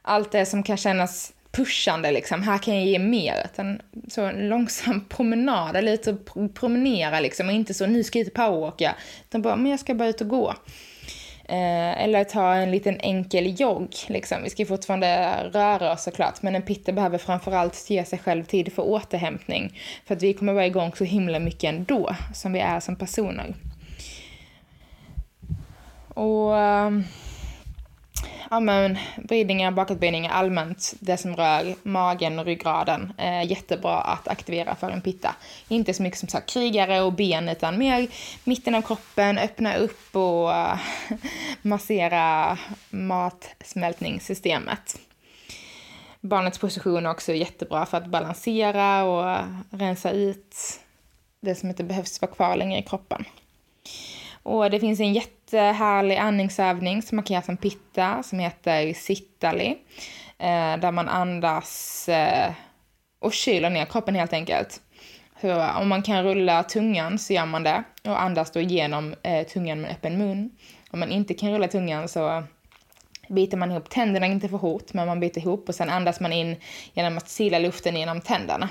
Allt 0.03 0.33
det 0.33 0.47
som 0.47 0.62
kan 0.62 0.77
kännas 0.77 1.33
pushande 1.59 2.12
liksom, 2.12 2.42
här 2.42 2.59
kan 2.59 2.77
jag 2.77 2.85
ge 2.85 2.99
mer. 2.99 3.42
Utan 3.44 3.81
så 4.09 4.23
en 4.23 4.49
långsam 4.49 5.05
promenad, 5.09 5.77
eller 5.77 5.92
lite 5.92 6.16
promenera 6.55 7.21
liksom, 7.21 7.47
och 7.49 7.53
inte 7.53 7.75
så 7.75 7.87
nu 7.87 8.05
ska 8.05 8.18
jag 8.18 8.27
ut 8.27 8.33
och 8.33 8.35
powerwalka. 8.35 8.94
Utan 9.29 9.42
bara, 9.42 9.57
men 9.57 9.71
jag 9.71 9.81
ska 9.81 9.94
bara 9.94 10.09
ut 10.09 10.21
och 10.21 10.29
gå. 10.29 10.55
Eh, 11.44 12.03
eller 12.03 12.25
ta 12.25 12.55
en 12.55 12.71
liten 12.71 13.01
enkel 13.01 13.61
jogg, 13.61 13.94
liksom. 14.07 14.42
Vi 14.42 14.51
ska 14.51 14.66
fortfarande 14.66 15.35
röra 15.53 15.92
oss 15.92 16.03
såklart, 16.03 16.42
men 16.42 16.55
en 16.55 16.62
pitter 16.62 16.92
behöver 16.92 17.18
framförallt 17.18 17.90
ge 17.90 18.05
sig 18.05 18.18
själv 18.18 18.44
tid 18.44 18.73
för 18.73 18.83
återhämtning. 18.83 19.81
För 20.07 20.14
att 20.14 20.23
vi 20.23 20.35
kommer 20.35 20.53
vara 20.53 20.66
igång 20.66 20.92
så 20.97 21.05
himla 21.05 21.38
mycket 21.38 21.64
ändå, 21.64 22.16
som 22.35 22.53
vi 22.53 22.61
är 22.61 22.81
som 22.81 22.97
personer. 22.97 23.55
Och... 26.09 26.59
Ehm, 26.59 27.05
Um, 28.51 28.51
ja, 28.51 28.61
men, 28.61 28.99
vridningar, 29.17 29.71
bakåtböjningar 29.71 30.31
allmänt, 30.31 30.95
det 31.01 31.17
som 31.17 31.37
rör 31.37 31.75
magen 31.83 32.39
och 32.39 32.45
ryggraden, 32.45 33.13
är 33.17 33.43
jättebra 33.43 34.01
att 34.01 34.29
aktivera 34.29 34.75
för 34.75 34.91
en 34.91 35.01
pitta. 35.01 35.35
Inte 35.69 35.95
så 35.95 36.03
mycket 36.03 36.19
som 36.19 36.29
sagt 36.29 36.51
krigare 36.51 37.01
och 37.01 37.13
ben, 37.13 37.49
utan 37.49 37.79
mer 37.79 38.09
mitten 38.45 38.75
av 38.75 38.83
kroppen, 38.83 39.39
öppna 39.39 39.77
upp 39.77 40.17
och 40.17 40.49
uh, 40.49 40.81
massera 41.63 42.59
matsmältningssystemet. 42.91 44.99
Barnets 46.21 46.59
position 46.59 47.07
är 47.07 47.11
också 47.11 47.33
jättebra 47.33 47.87
för 47.87 47.97
att 47.97 48.07
balansera 48.07 49.05
och 49.05 49.39
rensa 49.71 50.11
ut 50.11 50.57
det 51.41 51.55
som 51.55 51.69
inte 51.69 51.85
behövs 51.85 52.21
vara 52.21 52.33
kvar 52.33 52.57
längre 52.57 52.79
i 52.79 52.83
kroppen. 52.83 53.25
Och 54.43 54.71
det 54.71 54.81
finns 54.81 55.01
en 55.01 55.13
jättehärlig 55.53 56.17
andningsövning 56.17 57.03
som 57.03 57.17
man 57.17 57.25
kan 57.25 57.35
göra 57.35 57.45
som 57.45 57.57
pitta 57.57 58.23
som 58.23 58.39
heter 58.39 58.95
sittali. 58.95 59.79
Eh, 60.39 60.77
där 60.77 60.93
man 60.93 61.09
andas 61.09 62.09
eh, 62.09 62.53
och 63.21 63.33
kyler 63.33 63.71
ner 63.71 63.85
kroppen 63.85 64.15
helt 64.15 64.33
enkelt. 64.33 64.81
Eh, 65.41 65.81
om 65.81 65.89
man 65.89 66.03
kan 66.03 66.25
rulla 66.25 66.63
tungan 66.63 67.19
så 67.19 67.33
gör 67.33 67.47
man 67.47 67.63
det 67.63 67.83
och 68.05 68.23
andas 68.23 68.51
då 68.51 68.61
genom 68.61 69.15
tungan 69.53 69.81
med 69.81 69.91
öppen 69.91 70.19
mun. 70.19 70.51
Om 70.91 71.01
man 71.01 71.11
inte 71.11 71.35
kan 71.35 71.53
rulla 71.53 71.69
tungan 71.69 72.09
så 72.09 72.45
biter 73.29 73.57
man 73.57 73.71
ihop 73.71 73.91
tänderna, 73.91 74.27
inte 74.27 74.49
för 74.49 74.57
hårt, 74.57 74.93
men 74.93 75.07
man 75.07 75.21
biter 75.21 75.41
ihop 75.41 75.69
och 75.69 75.75
sen 75.75 75.91
andas 75.91 76.21
man 76.21 76.33
in 76.33 76.57
genom 76.93 77.17
att 77.17 77.29
sila 77.29 77.59
luften 77.59 77.97
genom 77.97 78.21
tänderna. 78.21 78.69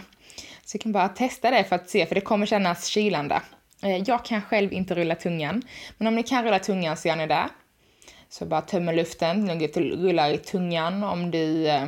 Så 0.66 0.76
jag 0.76 0.82
kan 0.82 0.92
bara 0.92 1.10
testa 1.10 1.52
det 1.52 1.63
för 1.63 1.76
att 1.76 1.90
se, 1.90 2.06
för 2.06 2.16
det 2.16 2.22
kommer 2.22 2.46
kännas 2.46 2.86
kylande. 2.86 3.42
Eh, 3.84 3.98
jag 3.98 4.26
kan 4.26 4.42
själv 4.42 4.74
inte 4.74 4.96
rulla 4.96 5.16
tungan, 5.16 5.62
men 5.98 6.08
om 6.08 6.16
ni 6.16 6.24
kan 6.24 6.44
rulla 6.44 6.60
tungan 6.60 6.98
så 6.98 7.08
gör 7.08 7.16
ni 7.16 7.28
det. 7.28 7.50
Så 8.30 8.46
bara 8.46 8.62
tömmer 8.62 8.94
luften, 8.94 9.60
rullar 9.70 10.30
i 10.30 10.38
tungan. 10.38 11.04
Om 11.04 11.32
du, 11.32 11.68
eh, 11.68 11.88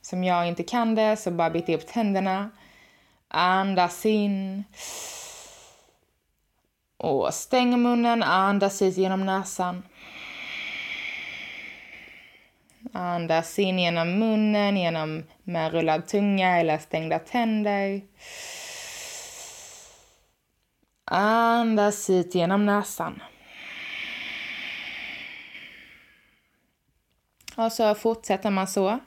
som 0.00 0.24
jag, 0.24 0.48
inte 0.48 0.62
kan 0.62 0.94
det 0.94 1.16
så 1.16 1.30
bara 1.30 1.50
biter 1.50 1.74
upp 1.74 1.86
tänderna. 1.86 2.50
Andas 3.28 4.06
in. 4.06 4.64
Och 6.96 7.34
stäng 7.34 7.82
munnen, 7.82 8.22
andas 8.22 8.82
ut 8.82 8.96
genom 8.96 9.26
näsan. 9.26 9.82
Andas 12.92 13.58
in 13.58 13.78
genom 13.78 14.18
munnen, 14.18 14.76
genom 14.76 15.24
med 15.42 15.72
rullad 15.72 16.06
tunga 16.06 16.58
eller 16.58 16.78
stängda 16.78 17.18
tänder. 17.18 18.02
Andas 21.14 22.10
ut 22.10 22.34
genom 22.34 22.66
näsan. 22.66 23.22
Och 27.56 27.72
så 27.72 27.94
fortsätter 27.94 28.50
man 28.50 28.68
så. 28.68 28.98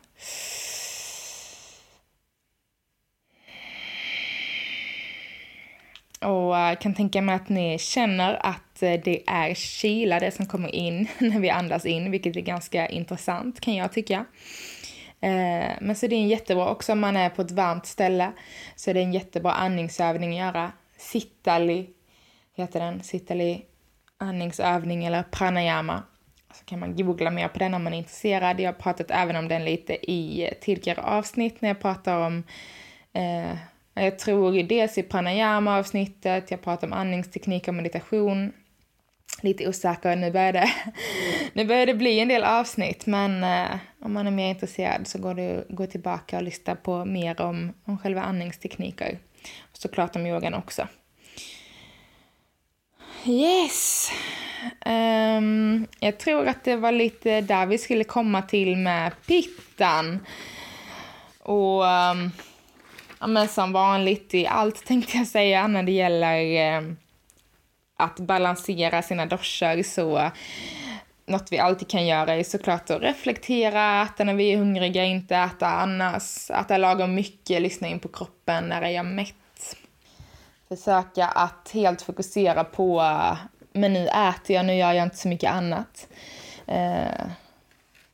Och 6.22 6.58
jag 6.58 6.82
kan 6.82 6.94
tänka 6.94 7.22
mig 7.22 7.36
att 7.36 7.50
ni 7.50 7.80
känner 7.80 8.46
att 8.46 8.84
eh, 8.84 9.02
det 9.04 9.24
är 9.28 9.54
kyla 9.54 10.20
det 10.20 10.32
som 10.32 10.46
kommer 10.46 10.76
in 10.76 11.08
när 11.18 11.40
vi 11.40 11.50
andas 11.50 11.86
in, 11.86 12.12
vilket 12.12 12.36
är 12.36 12.42
ganska 12.42 12.88
intressant 12.88 13.60
kan 13.60 13.76
jag 13.76 13.92
tycka. 13.92 14.26
Eh, 15.22 15.72
men 15.82 15.96
så 15.96 16.08
det 16.08 16.16
är 16.16 16.20
en 16.20 16.28
jättebra, 16.28 16.70
också 16.70 16.92
om 16.92 17.00
man 17.00 17.18
är 17.18 17.30
på 17.30 17.42
ett 17.42 17.52
varmt 17.52 17.86
ställe, 17.86 18.32
så 18.76 18.90
är 18.90 18.94
det 18.94 19.02
en 19.02 19.14
jättebra 19.14 19.52
andningsövning 19.52 20.40
att 20.40 20.46
göra. 20.46 20.72
Sittali, 21.06 21.90
heter 22.56 22.80
den, 22.80 23.04
sittali 23.04 23.66
andningsövning 24.18 25.06
eller 25.06 25.24
pranayama. 25.24 26.04
Så 26.54 26.66
kan 26.66 26.80
man 26.80 26.96
googla 26.96 27.32
mer 27.32 27.48
på 27.48 27.60
den 27.60 27.74
om 27.74 27.84
man 27.84 27.94
är 27.94 27.98
intresserad. 27.98 28.60
Jag 28.60 28.68
har 28.68 28.80
pratat 28.80 29.12
även 29.12 29.36
om 29.36 29.48
den 29.48 29.66
lite 29.66 30.12
i 30.12 30.54
tidigare 30.62 31.02
avsnitt 31.02 31.62
när 31.62 31.70
jag 31.70 31.80
pratar 31.80 32.26
om 32.28 32.44
eh, 33.14 33.56
jag 33.94 34.20
tror 34.20 34.64
dels 34.64 34.98
i 34.98 35.04
pranayama-avsnittet, 35.04 36.52
jag 36.52 36.62
pratar 36.62 36.88
om 36.88 36.94
andningsteknik 36.94 37.68
och 37.68 37.74
meditation. 37.74 38.54
Lite 39.42 39.68
osäker, 39.68 40.16
nu 40.16 40.32
börjar 40.32 40.54
det, 40.54 40.70
nu 41.54 41.66
börjar 41.66 41.86
det 41.86 41.94
bli 41.94 42.20
en 42.20 42.28
del 42.28 42.44
avsnitt, 42.44 43.06
men 43.06 43.44
eh, 43.44 43.78
om 44.02 44.14
man 44.14 44.28
är 44.28 44.32
mer 44.32 44.50
intresserad 44.50 45.08
så 45.08 45.20
går 45.20 45.34
det 45.34 45.58
att 45.58 45.68
gå 45.70 45.88
tillbaka 45.88 46.38
och 46.38 46.44
lyssna 46.44 46.76
på 46.76 47.06
mer 47.06 47.42
om, 47.42 47.74
om 47.86 47.98
själva 47.98 48.22
andningstekniker. 48.22 49.20
Och 49.72 49.78
såklart 49.78 50.16
om 50.16 50.26
yogan 50.26 50.54
också. 50.54 50.88
Yes! 53.26 54.12
Um, 54.86 55.88
jag 56.00 56.20
tror 56.20 56.48
att 56.48 56.64
det 56.64 56.76
var 56.76 56.92
lite 56.92 57.42
där 57.42 57.66
vi 57.66 57.78
skulle 57.78 58.04
komma 58.04 58.42
till 58.42 58.78
med 58.78 59.12
pittan. 59.28 60.26
Och 61.40 61.84
um, 61.84 62.32
ja, 63.20 63.28
men 63.28 63.48
som 63.48 63.72
vanligt 63.72 64.34
i 64.34 64.48
allt 64.48 64.86
tänkte 64.86 65.18
jag 65.18 65.28
säga 65.28 65.68
när 65.68 65.84
det 65.84 65.92
gäller 65.92 66.78
um, 66.78 66.98
att 67.98 68.20
balansera 68.20 69.02
sina 69.02 69.26
doscher 69.26 69.84
så 69.84 70.32
något 71.26 71.52
vi 71.52 71.60
alltid 71.60 71.88
kan 71.88 72.06
göra 72.06 72.36
är 72.36 72.44
såklart 72.44 72.90
att 72.90 73.02
reflektera, 73.02 74.04
äta 74.04 74.24
när 74.24 74.34
vi 74.34 74.54
är 74.54 74.58
hungriga, 74.58 75.06
inte 75.06 75.36
äta 75.36 75.68
annars, 75.68 76.52
äta 76.52 76.78
lagom 76.78 77.16
mycket, 77.16 77.62
lyssna 77.62 77.88
in 77.88 78.00
på 78.00 78.08
kroppen, 78.08 78.70
när 78.70 78.82
är 78.82 78.90
jag 78.90 79.06
mätt? 79.06 79.76
Försöka 80.68 81.28
att 81.28 81.72
helt 81.74 82.02
fokusera 82.02 82.64
på, 82.64 83.04
men 83.74 83.94
nu 83.94 84.08
äter 84.08 84.56
jag, 84.56 84.66
nu 84.66 84.76
gör 84.76 84.94
jag 84.94 85.04
inte 85.04 85.18
så 85.18 85.28
mycket 85.28 85.52
annat. 85.52 86.08
Eh, 86.68 87.28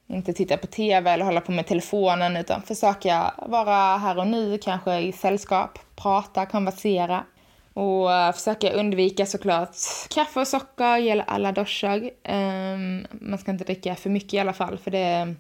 inte 0.07 0.33
titta 0.33 0.57
på 0.57 0.67
tv 0.67 1.11
eller 1.11 1.25
hålla 1.25 1.41
på 1.41 1.51
med 1.51 1.67
telefonen 1.67 2.37
utan 2.37 2.61
försöka 2.61 3.33
vara 3.37 3.97
här 3.97 4.17
och 4.17 4.27
nu, 4.27 4.57
kanske 4.57 4.99
i 4.99 5.11
sällskap, 5.11 5.79
prata, 5.95 6.45
konversera. 6.45 7.23
Och 7.73 8.13
eh, 8.13 8.27
uh, 8.27 8.33
försöka 8.33 8.71
undvika 8.71 9.25
såklart 9.25 9.75
kaffe 10.09 10.39
och 10.39 10.47
socker, 10.47 10.97
gäller 10.97 11.25
alla 11.27 11.51
duschar. 11.51 11.97
Um, 11.97 12.09
ehm, 12.23 13.07
man 13.11 13.39
ska 13.39 13.51
inte 13.51 13.63
dricka 13.63 13.95
för 13.95 14.09
mycket 14.09 14.33
i 14.33 14.39
alla 14.39 14.53
fall 14.53 14.77
för 14.77 14.91
det, 14.91 15.35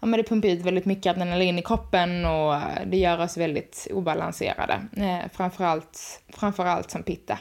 ja, 0.00 0.06
men 0.06 0.12
det 0.12 0.28
pumpar 0.28 0.48
ut 0.48 0.60
väldigt 0.60 0.84
mycket 0.84 1.10
adrenalin 1.10 1.58
i 1.58 1.62
kroppen 1.62 2.24
och 2.24 2.54
eh, 2.54 2.86
det 2.86 2.96
gör 2.96 3.20
oss 3.20 3.36
väldigt 3.36 3.88
obalanserade. 3.90 4.80
Uh, 4.98 5.28
framförallt, 5.32 6.22
framförallt 6.28 6.90
som 6.90 7.02
pitta. 7.02 7.38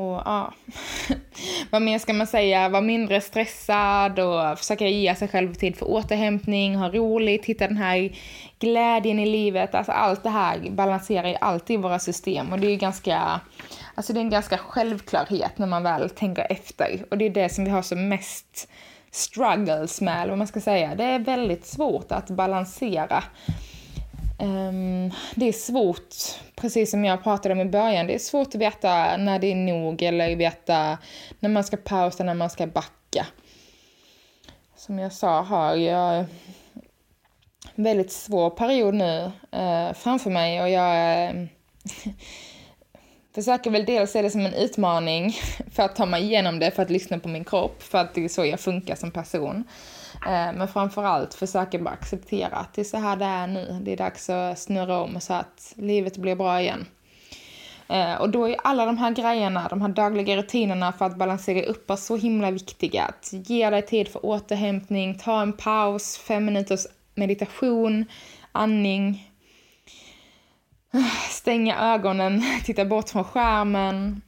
Och 0.00 0.22
ja, 0.24 0.54
vad 1.70 1.82
mer 1.82 1.98
ska 1.98 2.12
man 2.12 2.26
säga? 2.26 2.68
Var 2.68 2.80
mindre 2.80 3.20
stressad 3.20 4.18
och 4.18 4.58
försöka 4.58 4.88
ge 4.88 5.14
sig 5.14 5.28
själv 5.28 5.54
tid 5.54 5.76
för 5.76 5.90
återhämtning, 5.90 6.76
ha 6.76 6.88
roligt, 6.88 7.44
hitta 7.44 7.66
den 7.66 7.76
här 7.76 8.10
glädjen 8.60 9.18
i 9.18 9.26
livet. 9.26 9.74
Alltså 9.74 9.92
allt 9.92 10.22
det 10.22 10.30
här 10.30 10.70
balanserar 10.70 11.28
ju 11.28 11.36
alltid 11.40 11.82
våra 11.82 11.98
system 11.98 12.52
och 12.52 12.58
det 12.58 12.66
är 12.66 12.70
ju 12.70 12.76
ganska, 12.76 13.40
alltså 13.94 14.12
det 14.12 14.18
är 14.18 14.22
en 14.22 14.30
ganska 14.30 14.58
självklarhet 14.58 15.58
när 15.58 15.66
man 15.66 15.82
väl 15.82 16.10
tänker 16.10 16.46
efter. 16.52 17.04
Och 17.10 17.18
det 17.18 17.24
är 17.24 17.30
det 17.30 17.48
som 17.48 17.64
vi 17.64 17.70
har 17.70 17.82
som 17.82 18.08
mest 18.08 18.68
struggles 19.10 20.00
med, 20.00 20.20
eller 20.20 20.30
vad 20.30 20.38
man 20.38 20.46
ska 20.46 20.60
säga. 20.60 20.94
Det 20.94 21.04
är 21.04 21.18
väldigt 21.18 21.66
svårt 21.66 22.12
att 22.12 22.30
balansera 22.30 23.24
Um, 24.42 25.10
det 25.34 25.48
är 25.48 25.52
svårt, 25.52 26.14
precis 26.56 26.90
som 26.90 27.04
jag 27.04 27.22
pratade 27.22 27.52
om 27.52 27.60
i 27.60 27.64
början, 27.64 28.06
det 28.06 28.14
är 28.14 28.18
svårt 28.18 28.48
att 28.48 28.54
veta 28.54 29.16
när 29.16 29.38
det 29.38 29.52
är 29.52 29.54
nog 29.54 30.02
eller 30.02 30.36
veta 30.36 30.98
när 31.40 31.48
man 31.48 31.64
ska 31.64 31.76
pausa, 31.76 32.24
när 32.24 32.34
man 32.34 32.50
ska 32.50 32.66
backa. 32.66 33.26
Som 34.76 34.98
jag 34.98 35.12
sa 35.12 35.42
har 35.42 35.76
jag 35.76 36.24
väldigt 37.82 38.12
svår 38.12 38.50
period 38.50 38.94
nu 38.94 39.32
eh, 39.50 39.92
framför 39.94 40.30
mig 40.30 40.62
och 40.62 40.70
jag 40.70 41.26
eh, 41.26 41.46
försöker 43.34 43.70
väl 43.70 43.84
dels 43.84 44.10
se 44.10 44.22
det 44.22 44.30
som 44.30 44.46
en 44.46 44.54
utmaning 44.54 45.32
för 45.72 45.82
att 45.82 45.96
ta 45.96 46.06
mig 46.06 46.22
igenom 46.22 46.58
det, 46.58 46.70
för 46.70 46.82
att 46.82 46.90
lyssna 46.90 47.18
på 47.18 47.28
min 47.28 47.44
kropp, 47.44 47.82
för 47.82 47.98
att 47.98 48.14
det 48.14 48.24
är 48.24 48.28
så 48.28 48.44
jag 48.44 48.60
funkar 48.60 48.94
som 48.94 49.10
person. 49.10 49.64
Eh, 50.26 50.52
men 50.52 50.68
framförallt 50.68 51.34
försöka 51.34 51.78
bara 51.78 51.94
acceptera 51.94 52.56
att 52.56 52.74
det 52.74 52.80
är 52.80 52.84
så 52.84 52.96
här 52.96 53.16
det 53.16 53.24
är 53.24 53.46
nu. 53.46 53.78
Det 53.82 53.92
är 53.92 53.96
dags 53.96 54.30
att 54.30 54.58
snurra 54.58 54.98
om 55.00 55.20
så 55.20 55.32
att 55.32 55.72
livet 55.76 56.16
blir 56.16 56.34
bra 56.34 56.60
igen. 56.60 56.86
Eh, 57.88 58.14
och 58.14 58.30
då 58.30 58.48
är 58.48 58.56
alla 58.64 58.86
de 58.86 58.98
här 58.98 59.10
grejerna, 59.10 59.68
de 59.68 59.82
här 59.82 59.88
dagliga 59.88 60.36
rutinerna 60.36 60.92
för 60.92 61.04
att 61.04 61.16
balansera 61.16 61.66
upp 61.66 61.90
är 61.90 61.96
så 61.96 62.16
himla 62.16 62.50
viktiga. 62.50 63.04
Att 63.04 63.28
ge 63.32 63.70
dig 63.70 63.82
tid 63.82 64.08
för 64.08 64.26
återhämtning, 64.26 65.18
ta 65.18 65.42
en 65.42 65.52
paus, 65.52 66.18
fem 66.18 66.44
minuters 66.44 66.86
meditation, 67.20 68.04
andning, 68.52 69.30
stänga 71.30 71.94
ögonen, 71.94 72.42
titta 72.64 72.84
bort 72.84 73.08
från 73.08 73.24
skärmen. 73.24 74.20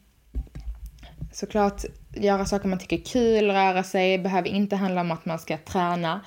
Såklart 1.32 1.84
göra 2.14 2.44
saker 2.44 2.68
man 2.68 2.78
tycker 2.78 2.98
är 2.98 3.04
kul, 3.04 3.50
röra 3.50 3.82
sig, 3.82 4.18
behöver 4.18 4.48
inte 4.48 4.76
handla 4.76 5.00
om 5.00 5.10
att 5.10 5.24
man 5.24 5.38
ska 5.38 5.58
träna. 5.58 6.20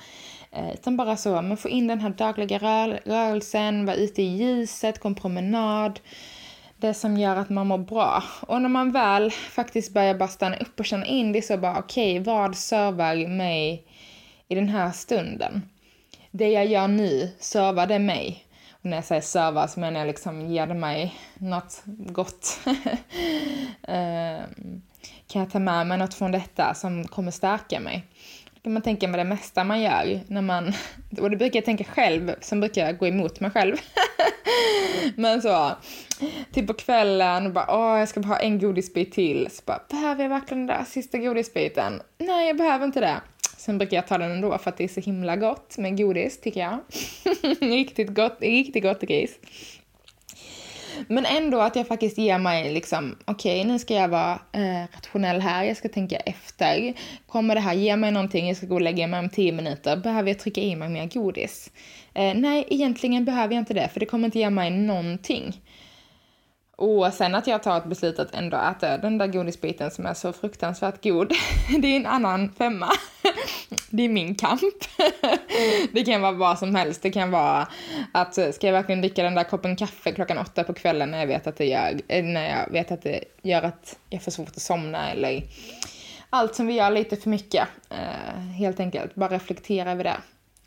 Eh, 0.52 0.72
utan 0.74 0.96
bara 0.96 1.16
så, 1.16 1.42
men 1.42 1.56
få 1.56 1.68
in 1.68 1.86
den 1.86 2.00
här 2.00 2.10
dagliga 2.10 2.58
rör 2.58 3.00
rörelsen, 3.04 3.86
vara 3.86 3.96
ute 3.96 4.22
i 4.22 4.36
ljuset, 4.36 4.98
gå 4.98 5.08
en 5.08 5.14
promenad. 5.14 6.00
Det 6.76 6.94
som 6.94 7.16
gör 7.16 7.36
att 7.36 7.50
man 7.50 7.66
mår 7.66 7.78
bra. 7.78 8.22
Och 8.40 8.62
när 8.62 8.68
man 8.68 8.92
väl 8.92 9.30
faktiskt 9.30 9.94
börjar 9.94 10.14
bara 10.14 10.28
stanna 10.28 10.56
upp 10.56 10.80
och 10.80 10.86
känna 10.86 11.06
in 11.06 11.32
det 11.32 11.42
så 11.42 11.58
bara 11.58 11.78
okej, 11.78 12.20
okay, 12.20 12.34
vad 12.34 12.56
servar 12.56 13.28
mig 13.28 13.86
i 14.48 14.54
den 14.54 14.68
här 14.68 14.90
stunden? 14.90 15.62
Det 16.38 16.48
jag 16.48 16.66
gör 16.66 16.88
nu, 16.88 17.30
servar 17.38 17.86
det 17.86 17.98
mig? 17.98 18.44
Och 18.70 18.84
när 18.84 18.96
jag 18.96 19.04
säger 19.04 19.20
serva 19.20 19.68
så 19.68 19.80
menar 19.80 20.00
jag 20.00 20.06
liksom, 20.06 20.46
ger 20.46 20.66
det 20.66 20.74
mig 20.74 21.14
något 21.34 21.82
gott? 21.86 22.60
Ehm, 23.88 24.82
kan 25.26 25.42
jag 25.42 25.50
ta 25.50 25.58
med 25.58 25.86
mig 25.86 25.98
något 25.98 26.14
från 26.14 26.32
detta 26.32 26.74
som 26.74 27.04
kommer 27.04 27.30
stärka 27.30 27.80
mig? 27.80 28.06
Det 28.54 28.60
kan 28.60 28.72
man 28.72 28.82
tänka 28.82 29.08
med 29.08 29.20
det 29.20 29.24
mesta 29.24 29.64
man 29.64 29.80
gör. 29.80 30.20
När 30.26 30.42
man, 30.42 30.72
och 31.20 31.30
det 31.30 31.36
brukar 31.36 31.56
jag 31.56 31.64
tänka 31.64 31.84
själv, 31.84 32.34
sen 32.40 32.60
brukar 32.60 32.86
jag 32.86 32.98
gå 32.98 33.06
emot 33.06 33.40
mig 33.40 33.50
själv. 33.50 33.76
Men 35.14 35.42
så, 35.42 35.70
typ 36.52 36.66
på 36.66 36.74
kvällen, 36.74 37.52
bara 37.52 37.66
åh 37.68 37.98
jag 37.98 38.08
ska 38.08 38.20
bara 38.20 38.28
ha 38.28 38.38
en 38.38 38.58
godisbit 38.58 39.12
till. 39.12 39.48
Så 39.50 39.62
bara, 39.66 39.80
behöver 39.90 40.22
jag 40.22 40.30
verkligen 40.30 40.66
den 40.66 40.76
där 40.76 40.84
sista 40.84 41.18
godisbiten? 41.18 42.02
Nej, 42.18 42.46
jag 42.46 42.56
behöver 42.56 42.86
inte 42.86 43.00
det. 43.00 43.20
Sen 43.66 43.78
brukar 43.78 43.96
jag 43.96 44.06
ta 44.06 44.18
den 44.18 44.30
ändå 44.30 44.58
för 44.58 44.70
att 44.70 44.76
det 44.76 44.84
är 44.84 44.88
så 44.88 45.00
himla 45.00 45.36
gott 45.36 45.78
med 45.78 45.98
godis, 45.98 46.40
tycker 46.40 46.60
jag. 46.60 46.78
riktigt 47.60 48.14
gott, 48.14 48.36
riktigt 48.40 48.82
gott 48.82 49.00
gris. 49.00 49.38
Men 51.08 51.24
ändå 51.24 51.60
att 51.60 51.76
jag 51.76 51.86
faktiskt 51.86 52.18
ger 52.18 52.38
mig 52.38 52.72
liksom, 52.72 53.16
okej 53.24 53.60
okay, 53.60 53.72
nu 53.72 53.78
ska 53.78 53.94
jag 53.94 54.08
vara 54.08 54.40
eh, 54.52 54.84
rationell 54.94 55.40
här, 55.40 55.64
jag 55.64 55.76
ska 55.76 55.88
tänka 55.88 56.16
efter. 56.16 56.94
Kommer 57.26 57.54
det 57.54 57.60
här 57.60 57.74
ge 57.74 57.96
mig 57.96 58.12
någonting, 58.12 58.48
jag 58.48 58.56
ska 58.56 58.66
gå 58.66 58.74
och 58.74 58.80
lägga 58.80 59.06
mig 59.06 59.20
om 59.20 59.28
tio 59.28 59.52
minuter, 59.52 59.96
behöver 59.96 60.28
jag 60.28 60.38
trycka 60.38 60.60
i 60.60 60.76
mig 60.76 60.88
mer 60.88 61.06
godis? 61.06 61.70
Eh, 62.14 62.34
nej, 62.34 62.64
egentligen 62.68 63.24
behöver 63.24 63.54
jag 63.54 63.60
inte 63.60 63.74
det, 63.74 63.88
för 63.88 64.00
det 64.00 64.06
kommer 64.06 64.24
inte 64.24 64.38
ge 64.38 64.50
mig 64.50 64.70
någonting. 64.70 65.60
Och 66.78 67.12
sen 67.12 67.34
att 67.34 67.46
jag 67.46 67.62
tar 67.62 67.78
ett 67.78 67.84
beslut 67.84 68.18
att 68.18 68.34
ändå 68.34 68.56
äta 68.56 68.98
den 68.98 69.18
där 69.18 69.26
godisbiten 69.26 69.90
som 69.90 70.06
är 70.06 70.14
så 70.14 70.32
fruktansvärt 70.32 71.02
god, 71.02 71.32
det 71.80 71.88
är 71.88 71.96
en 71.96 72.06
annan 72.06 72.52
femma. 72.58 72.88
det 73.90 74.02
är 74.02 74.08
min 74.08 74.34
kamp. 74.34 74.62
det 75.92 76.04
kan 76.04 76.20
vara 76.20 76.32
vad 76.32 76.58
som 76.58 76.74
helst. 76.74 77.02
Det 77.02 77.10
kan 77.10 77.30
vara 77.30 77.68
att 78.12 78.34
ska 78.34 78.66
jag 78.66 78.72
verkligen 78.72 79.00
dricka 79.00 79.22
den 79.22 79.34
där 79.34 79.44
koppen 79.44 79.76
kaffe 79.76 80.12
klockan 80.12 80.38
åtta 80.38 80.64
på 80.64 80.74
kvällen 80.74 81.10
när 81.10 81.18
jag 81.18 81.26
vet 81.26 81.46
att 81.46 81.56
det 81.56 81.66
gör, 81.66 82.00
eh, 82.08 82.24
när 82.24 82.58
jag 82.58 82.72
vet 82.72 82.92
att 82.92 83.02
det 83.02 83.24
gör 83.42 83.62
att 83.62 83.98
jag 84.10 84.22
får 84.22 84.30
svårt 84.30 84.48
att 84.48 84.62
somna 84.62 85.10
eller 85.10 85.42
allt 86.30 86.54
som 86.54 86.66
vi 86.66 86.74
gör 86.74 86.90
lite 86.90 87.16
för 87.16 87.30
mycket. 87.30 87.68
Eh, 87.90 88.40
helt 88.58 88.80
enkelt, 88.80 89.14
bara 89.14 89.34
reflektera 89.34 89.92
över 89.92 90.04
det 90.04 90.16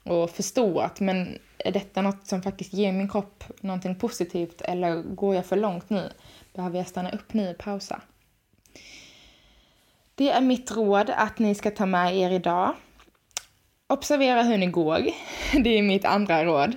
och 0.10 0.30
förstå 0.30 0.80
att 0.80 1.00
men 1.00 1.38
är 1.58 1.72
detta 1.72 2.02
något 2.02 2.28
som 2.28 2.41
faktiskt 2.41 2.74
ger 2.74 2.91
min 2.91 3.10
kropp 3.10 3.43
någonting 3.62 3.95
positivt 3.95 4.62
eller 4.62 5.02
går 5.02 5.36
jag 5.36 5.45
för 5.45 5.56
långt 5.56 5.89
nu? 5.89 6.10
Behöver 6.54 6.78
jag 6.78 6.88
stanna 6.88 7.12
upp 7.12 7.34
nu 7.34 7.50
och 7.50 7.58
pausa? 7.58 8.02
Det 10.15 10.30
är 10.30 10.41
mitt 10.41 10.72
råd 10.72 11.10
att 11.10 11.39
ni 11.39 11.56
ska 11.56 11.72
ta 11.72 11.86
med 11.86 12.17
er 12.17 12.32
idag. 12.32 12.76
Observera 13.88 14.43
hur 14.43 14.58
ni 14.58 14.67
går. 14.67 15.00
Det 15.63 15.69
är 15.69 15.84
mitt 15.84 16.06
andra 16.06 16.45
råd. 16.45 16.76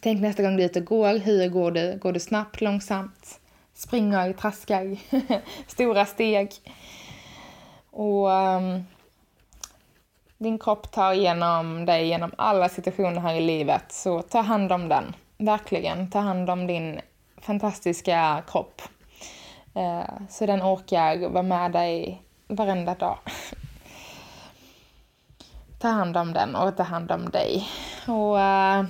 Tänk 0.00 0.20
nästa 0.20 0.42
gång 0.42 0.56
du 0.56 0.62
är 0.62 0.66
ute 0.66 0.78
och 0.78 0.86
går, 0.86 1.18
hur 1.18 1.48
går 1.48 1.70
du? 1.70 1.98
Går 1.98 2.12
du 2.12 2.20
snabbt, 2.20 2.60
långsamt? 2.60 3.40
Springer, 3.74 4.32
traskar? 4.32 4.96
Stora 5.66 6.06
steg? 6.06 6.50
Och 7.90 8.28
um, 8.28 8.84
din 10.38 10.58
kropp 10.58 10.92
tar 10.92 11.12
igenom 11.12 11.86
dig 11.86 12.06
genom 12.06 12.30
alla 12.38 12.68
situationer 12.68 13.20
här 13.20 13.34
i 13.34 13.40
livet, 13.40 13.92
så 13.92 14.22
ta 14.22 14.40
hand 14.40 14.72
om 14.72 14.88
den. 14.88 15.14
Verkligen, 15.38 16.10
ta 16.10 16.18
hand 16.18 16.50
om 16.50 16.66
din 16.66 17.00
fantastiska 17.40 18.42
kropp. 18.46 18.82
Eh, 19.74 20.28
så 20.28 20.46
den 20.46 20.62
orkar 20.62 21.28
vara 21.28 21.42
med 21.42 21.72
dig 21.72 22.22
varenda 22.48 22.94
dag. 22.94 23.18
ta 25.78 25.88
hand 25.88 26.16
om 26.16 26.32
den 26.32 26.54
och 26.54 26.76
ta 26.76 26.82
hand 26.82 27.12
om 27.12 27.30
dig. 27.30 27.68
Och 28.06 28.36
uh, 28.36 28.84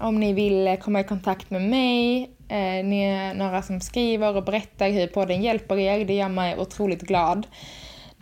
om 0.00 0.20
ni 0.20 0.32
vill 0.32 0.76
komma 0.82 1.00
i 1.00 1.04
kontakt 1.04 1.50
med 1.50 1.62
mig, 1.62 2.22
uh, 2.22 2.88
ni 2.88 3.02
är 3.02 3.34
några 3.34 3.62
som 3.62 3.80
skriver 3.80 4.36
och 4.36 4.44
berättar 4.44 4.90
hur 4.90 5.06
podden 5.06 5.42
hjälper 5.42 5.78
er, 5.78 6.04
det 6.04 6.14
gör 6.14 6.28
mig 6.28 6.58
otroligt 6.58 7.02
glad. 7.02 7.46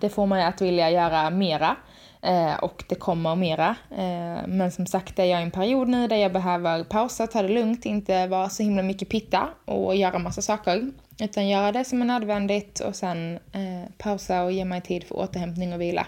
Det 0.03 0.09
får 0.09 0.27
mig 0.27 0.45
att 0.45 0.61
vilja 0.61 0.91
göra 0.91 1.31
mera. 1.31 1.77
Eh, 2.23 2.55
och 2.55 2.85
det 2.88 2.95
kommer 2.95 3.37
mera. 3.37 3.77
Eh, 3.91 4.47
men 4.49 4.73
som 4.73 4.87
sagt 4.87 5.19
är 5.19 5.25
jag 5.25 5.41
i 5.41 5.43
en 5.43 5.51
period 5.51 5.88
nu 5.88 6.09
där 6.09 6.17
jag 6.17 6.33
behöver 6.33 6.85
pausa, 6.85 7.27
ta 7.27 7.43
det 7.43 7.49
lugnt, 7.49 7.87
inte 7.87 8.27
vara 8.27 8.49
så 8.49 8.62
himla 8.62 8.83
mycket 8.83 9.09
pitta 9.09 9.49
och 9.65 9.97
göra 9.97 10.19
massa 10.19 10.43
saker. 10.43 10.91
Utan 11.21 11.49
göra 11.49 11.73
det 11.73 11.85
som 11.85 12.03
är 12.03 12.07
nödvändigt 12.07 12.81
och 12.81 12.97
sen 12.97 13.35
eh, 13.35 13.91
pausa 13.99 14.43
och 14.43 14.53
ge 14.53 14.65
mig 14.65 14.81
tid 14.81 15.05
för 15.05 15.17
återhämtning 15.17 15.73
och 15.73 15.81
vila. 15.81 16.07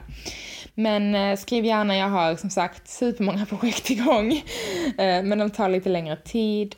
Men 0.74 1.36
skriv 1.36 1.64
gärna, 1.64 1.96
jag 1.96 2.08
har 2.08 2.36
som 2.36 2.50
sagt 2.50 2.88
supermånga 2.88 3.46
projekt 3.48 3.90
igång. 3.90 4.32
Eh, 4.98 5.22
men 5.22 5.38
de 5.38 5.50
tar 5.50 5.68
lite 5.68 5.88
längre 5.88 6.16
tid. 6.16 6.74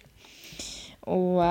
Och 1.01 1.45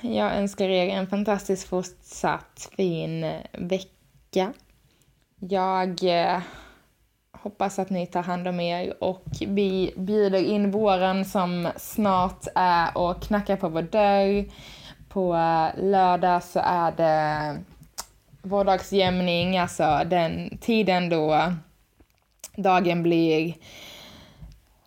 jag 0.00 0.36
önskar 0.36 0.68
er 0.68 0.88
en 0.88 1.06
fantastiskt 1.06 1.68
fortsatt 1.68 2.70
fin 2.76 3.32
vecka. 3.52 4.52
Jag 5.48 6.04
eh, 6.04 6.40
hoppas 7.32 7.78
att 7.78 7.90
ni 7.90 8.06
tar 8.06 8.22
hand 8.22 8.48
om 8.48 8.60
er 8.60 9.02
och 9.04 9.24
vi 9.46 9.94
bjuder 9.96 10.42
in 10.42 10.70
våren 10.70 11.24
som 11.24 11.68
snart 11.76 12.46
är 12.54 12.98
och 12.98 13.22
knackar 13.22 13.56
på 13.56 13.68
vår 13.68 13.82
dörr. 13.82 14.44
På 15.08 15.34
eh, 15.34 15.84
lördag 15.84 16.42
så 16.42 16.60
är 16.64 16.92
det 16.92 17.56
vårdagsjämning, 18.42 19.58
alltså 19.58 20.02
den 20.06 20.58
tiden 20.60 21.08
då 21.08 21.52
dagen 22.56 23.02
blir 23.02 23.54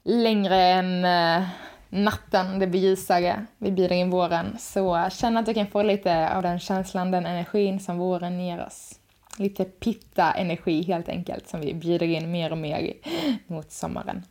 längre 0.03 0.61
än 0.61 1.05
eh, 1.05 1.47
natten, 1.89 2.59
det 2.59 2.67
blir 2.67 2.81
ljusare. 2.81 3.45
Vi 3.57 3.71
bjuder 3.71 3.95
in 3.95 4.09
våren. 4.09 4.57
Så 4.59 5.09
känn 5.11 5.37
att 5.37 5.45
du 5.45 5.53
kan 5.53 5.67
få 5.67 5.83
lite 5.83 6.35
av 6.35 6.43
den 6.43 6.59
känslan, 6.59 7.11
den 7.11 7.25
energin 7.25 7.79
som 7.79 7.97
våren 7.97 8.39
ger 8.39 8.65
oss 8.65 8.99
lite 9.37 9.65
pitta-energi 9.65 10.81
helt 10.81 11.09
enkelt 11.09 11.47
som 11.47 11.61
vi 11.61 11.73
bjuder 11.73 12.07
in 12.07 12.31
mer 12.31 12.51
och 12.51 12.57
mer 12.57 12.93
mot 13.47 13.71
sommaren. 13.71 14.23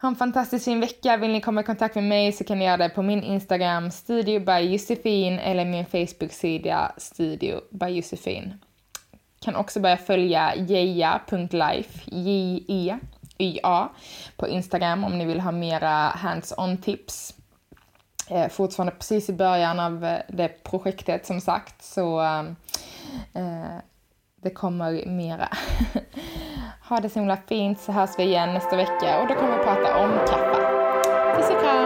Ha 0.00 0.08
en 0.08 0.16
fantastiskt 0.16 0.64
fin 0.64 0.80
vecka. 0.80 1.16
Vill 1.16 1.30
ni 1.30 1.40
komma 1.40 1.60
i 1.60 1.64
kontakt 1.64 1.94
med 1.94 2.04
mig 2.04 2.32
så 2.32 2.44
kan 2.44 2.58
ni 2.58 2.64
göra 2.64 2.76
det 2.76 2.88
på 2.88 3.02
min 3.02 3.22
Instagram, 3.22 3.90
Studio 3.90 4.40
by 4.40 4.72
Josefin, 4.72 5.38
eller 5.38 5.64
min 5.64 5.86
Facebook-sida, 5.86 6.92
Studio 6.96 7.60
by 7.70 7.86
Josefin. 7.86 8.54
Kan 9.40 9.56
också 9.56 9.80
börja 9.80 9.96
följa 9.96 10.56
jeja.life, 10.56 12.00
J-E-Y-A, 12.06 13.88
på 14.36 14.48
Instagram 14.48 15.04
om 15.04 15.18
ni 15.18 15.24
vill 15.24 15.40
ha 15.40 15.52
mera 15.52 16.08
hands-on 16.08 16.76
tips. 16.76 17.34
Eh, 18.30 18.48
fortfarande 18.48 18.92
precis 18.92 19.28
i 19.28 19.32
början 19.32 19.80
av 19.80 20.04
eh, 20.04 20.18
det 20.28 20.64
projektet 20.64 21.26
som 21.26 21.40
sagt, 21.40 21.84
så 21.84 22.20
eh, 22.20 22.42
Eh, 23.34 23.78
det 24.42 24.50
kommer 24.50 25.06
mera. 25.06 25.48
ha 26.88 27.00
det 27.00 27.08
så 27.08 27.18
himla 27.18 27.36
fint 27.36 27.80
så 27.80 27.92
hörs 27.92 28.10
vi 28.18 28.22
igen 28.22 28.54
nästa 28.54 28.76
vecka 28.76 29.20
och 29.20 29.28
då 29.28 29.34
kommer 29.34 29.58
vi 29.58 29.64
prata 29.64 29.98
om 29.98 30.10
kaffe. 30.10 30.60
Puss 31.36 31.50
och 31.50 31.60
kram! 31.62 31.77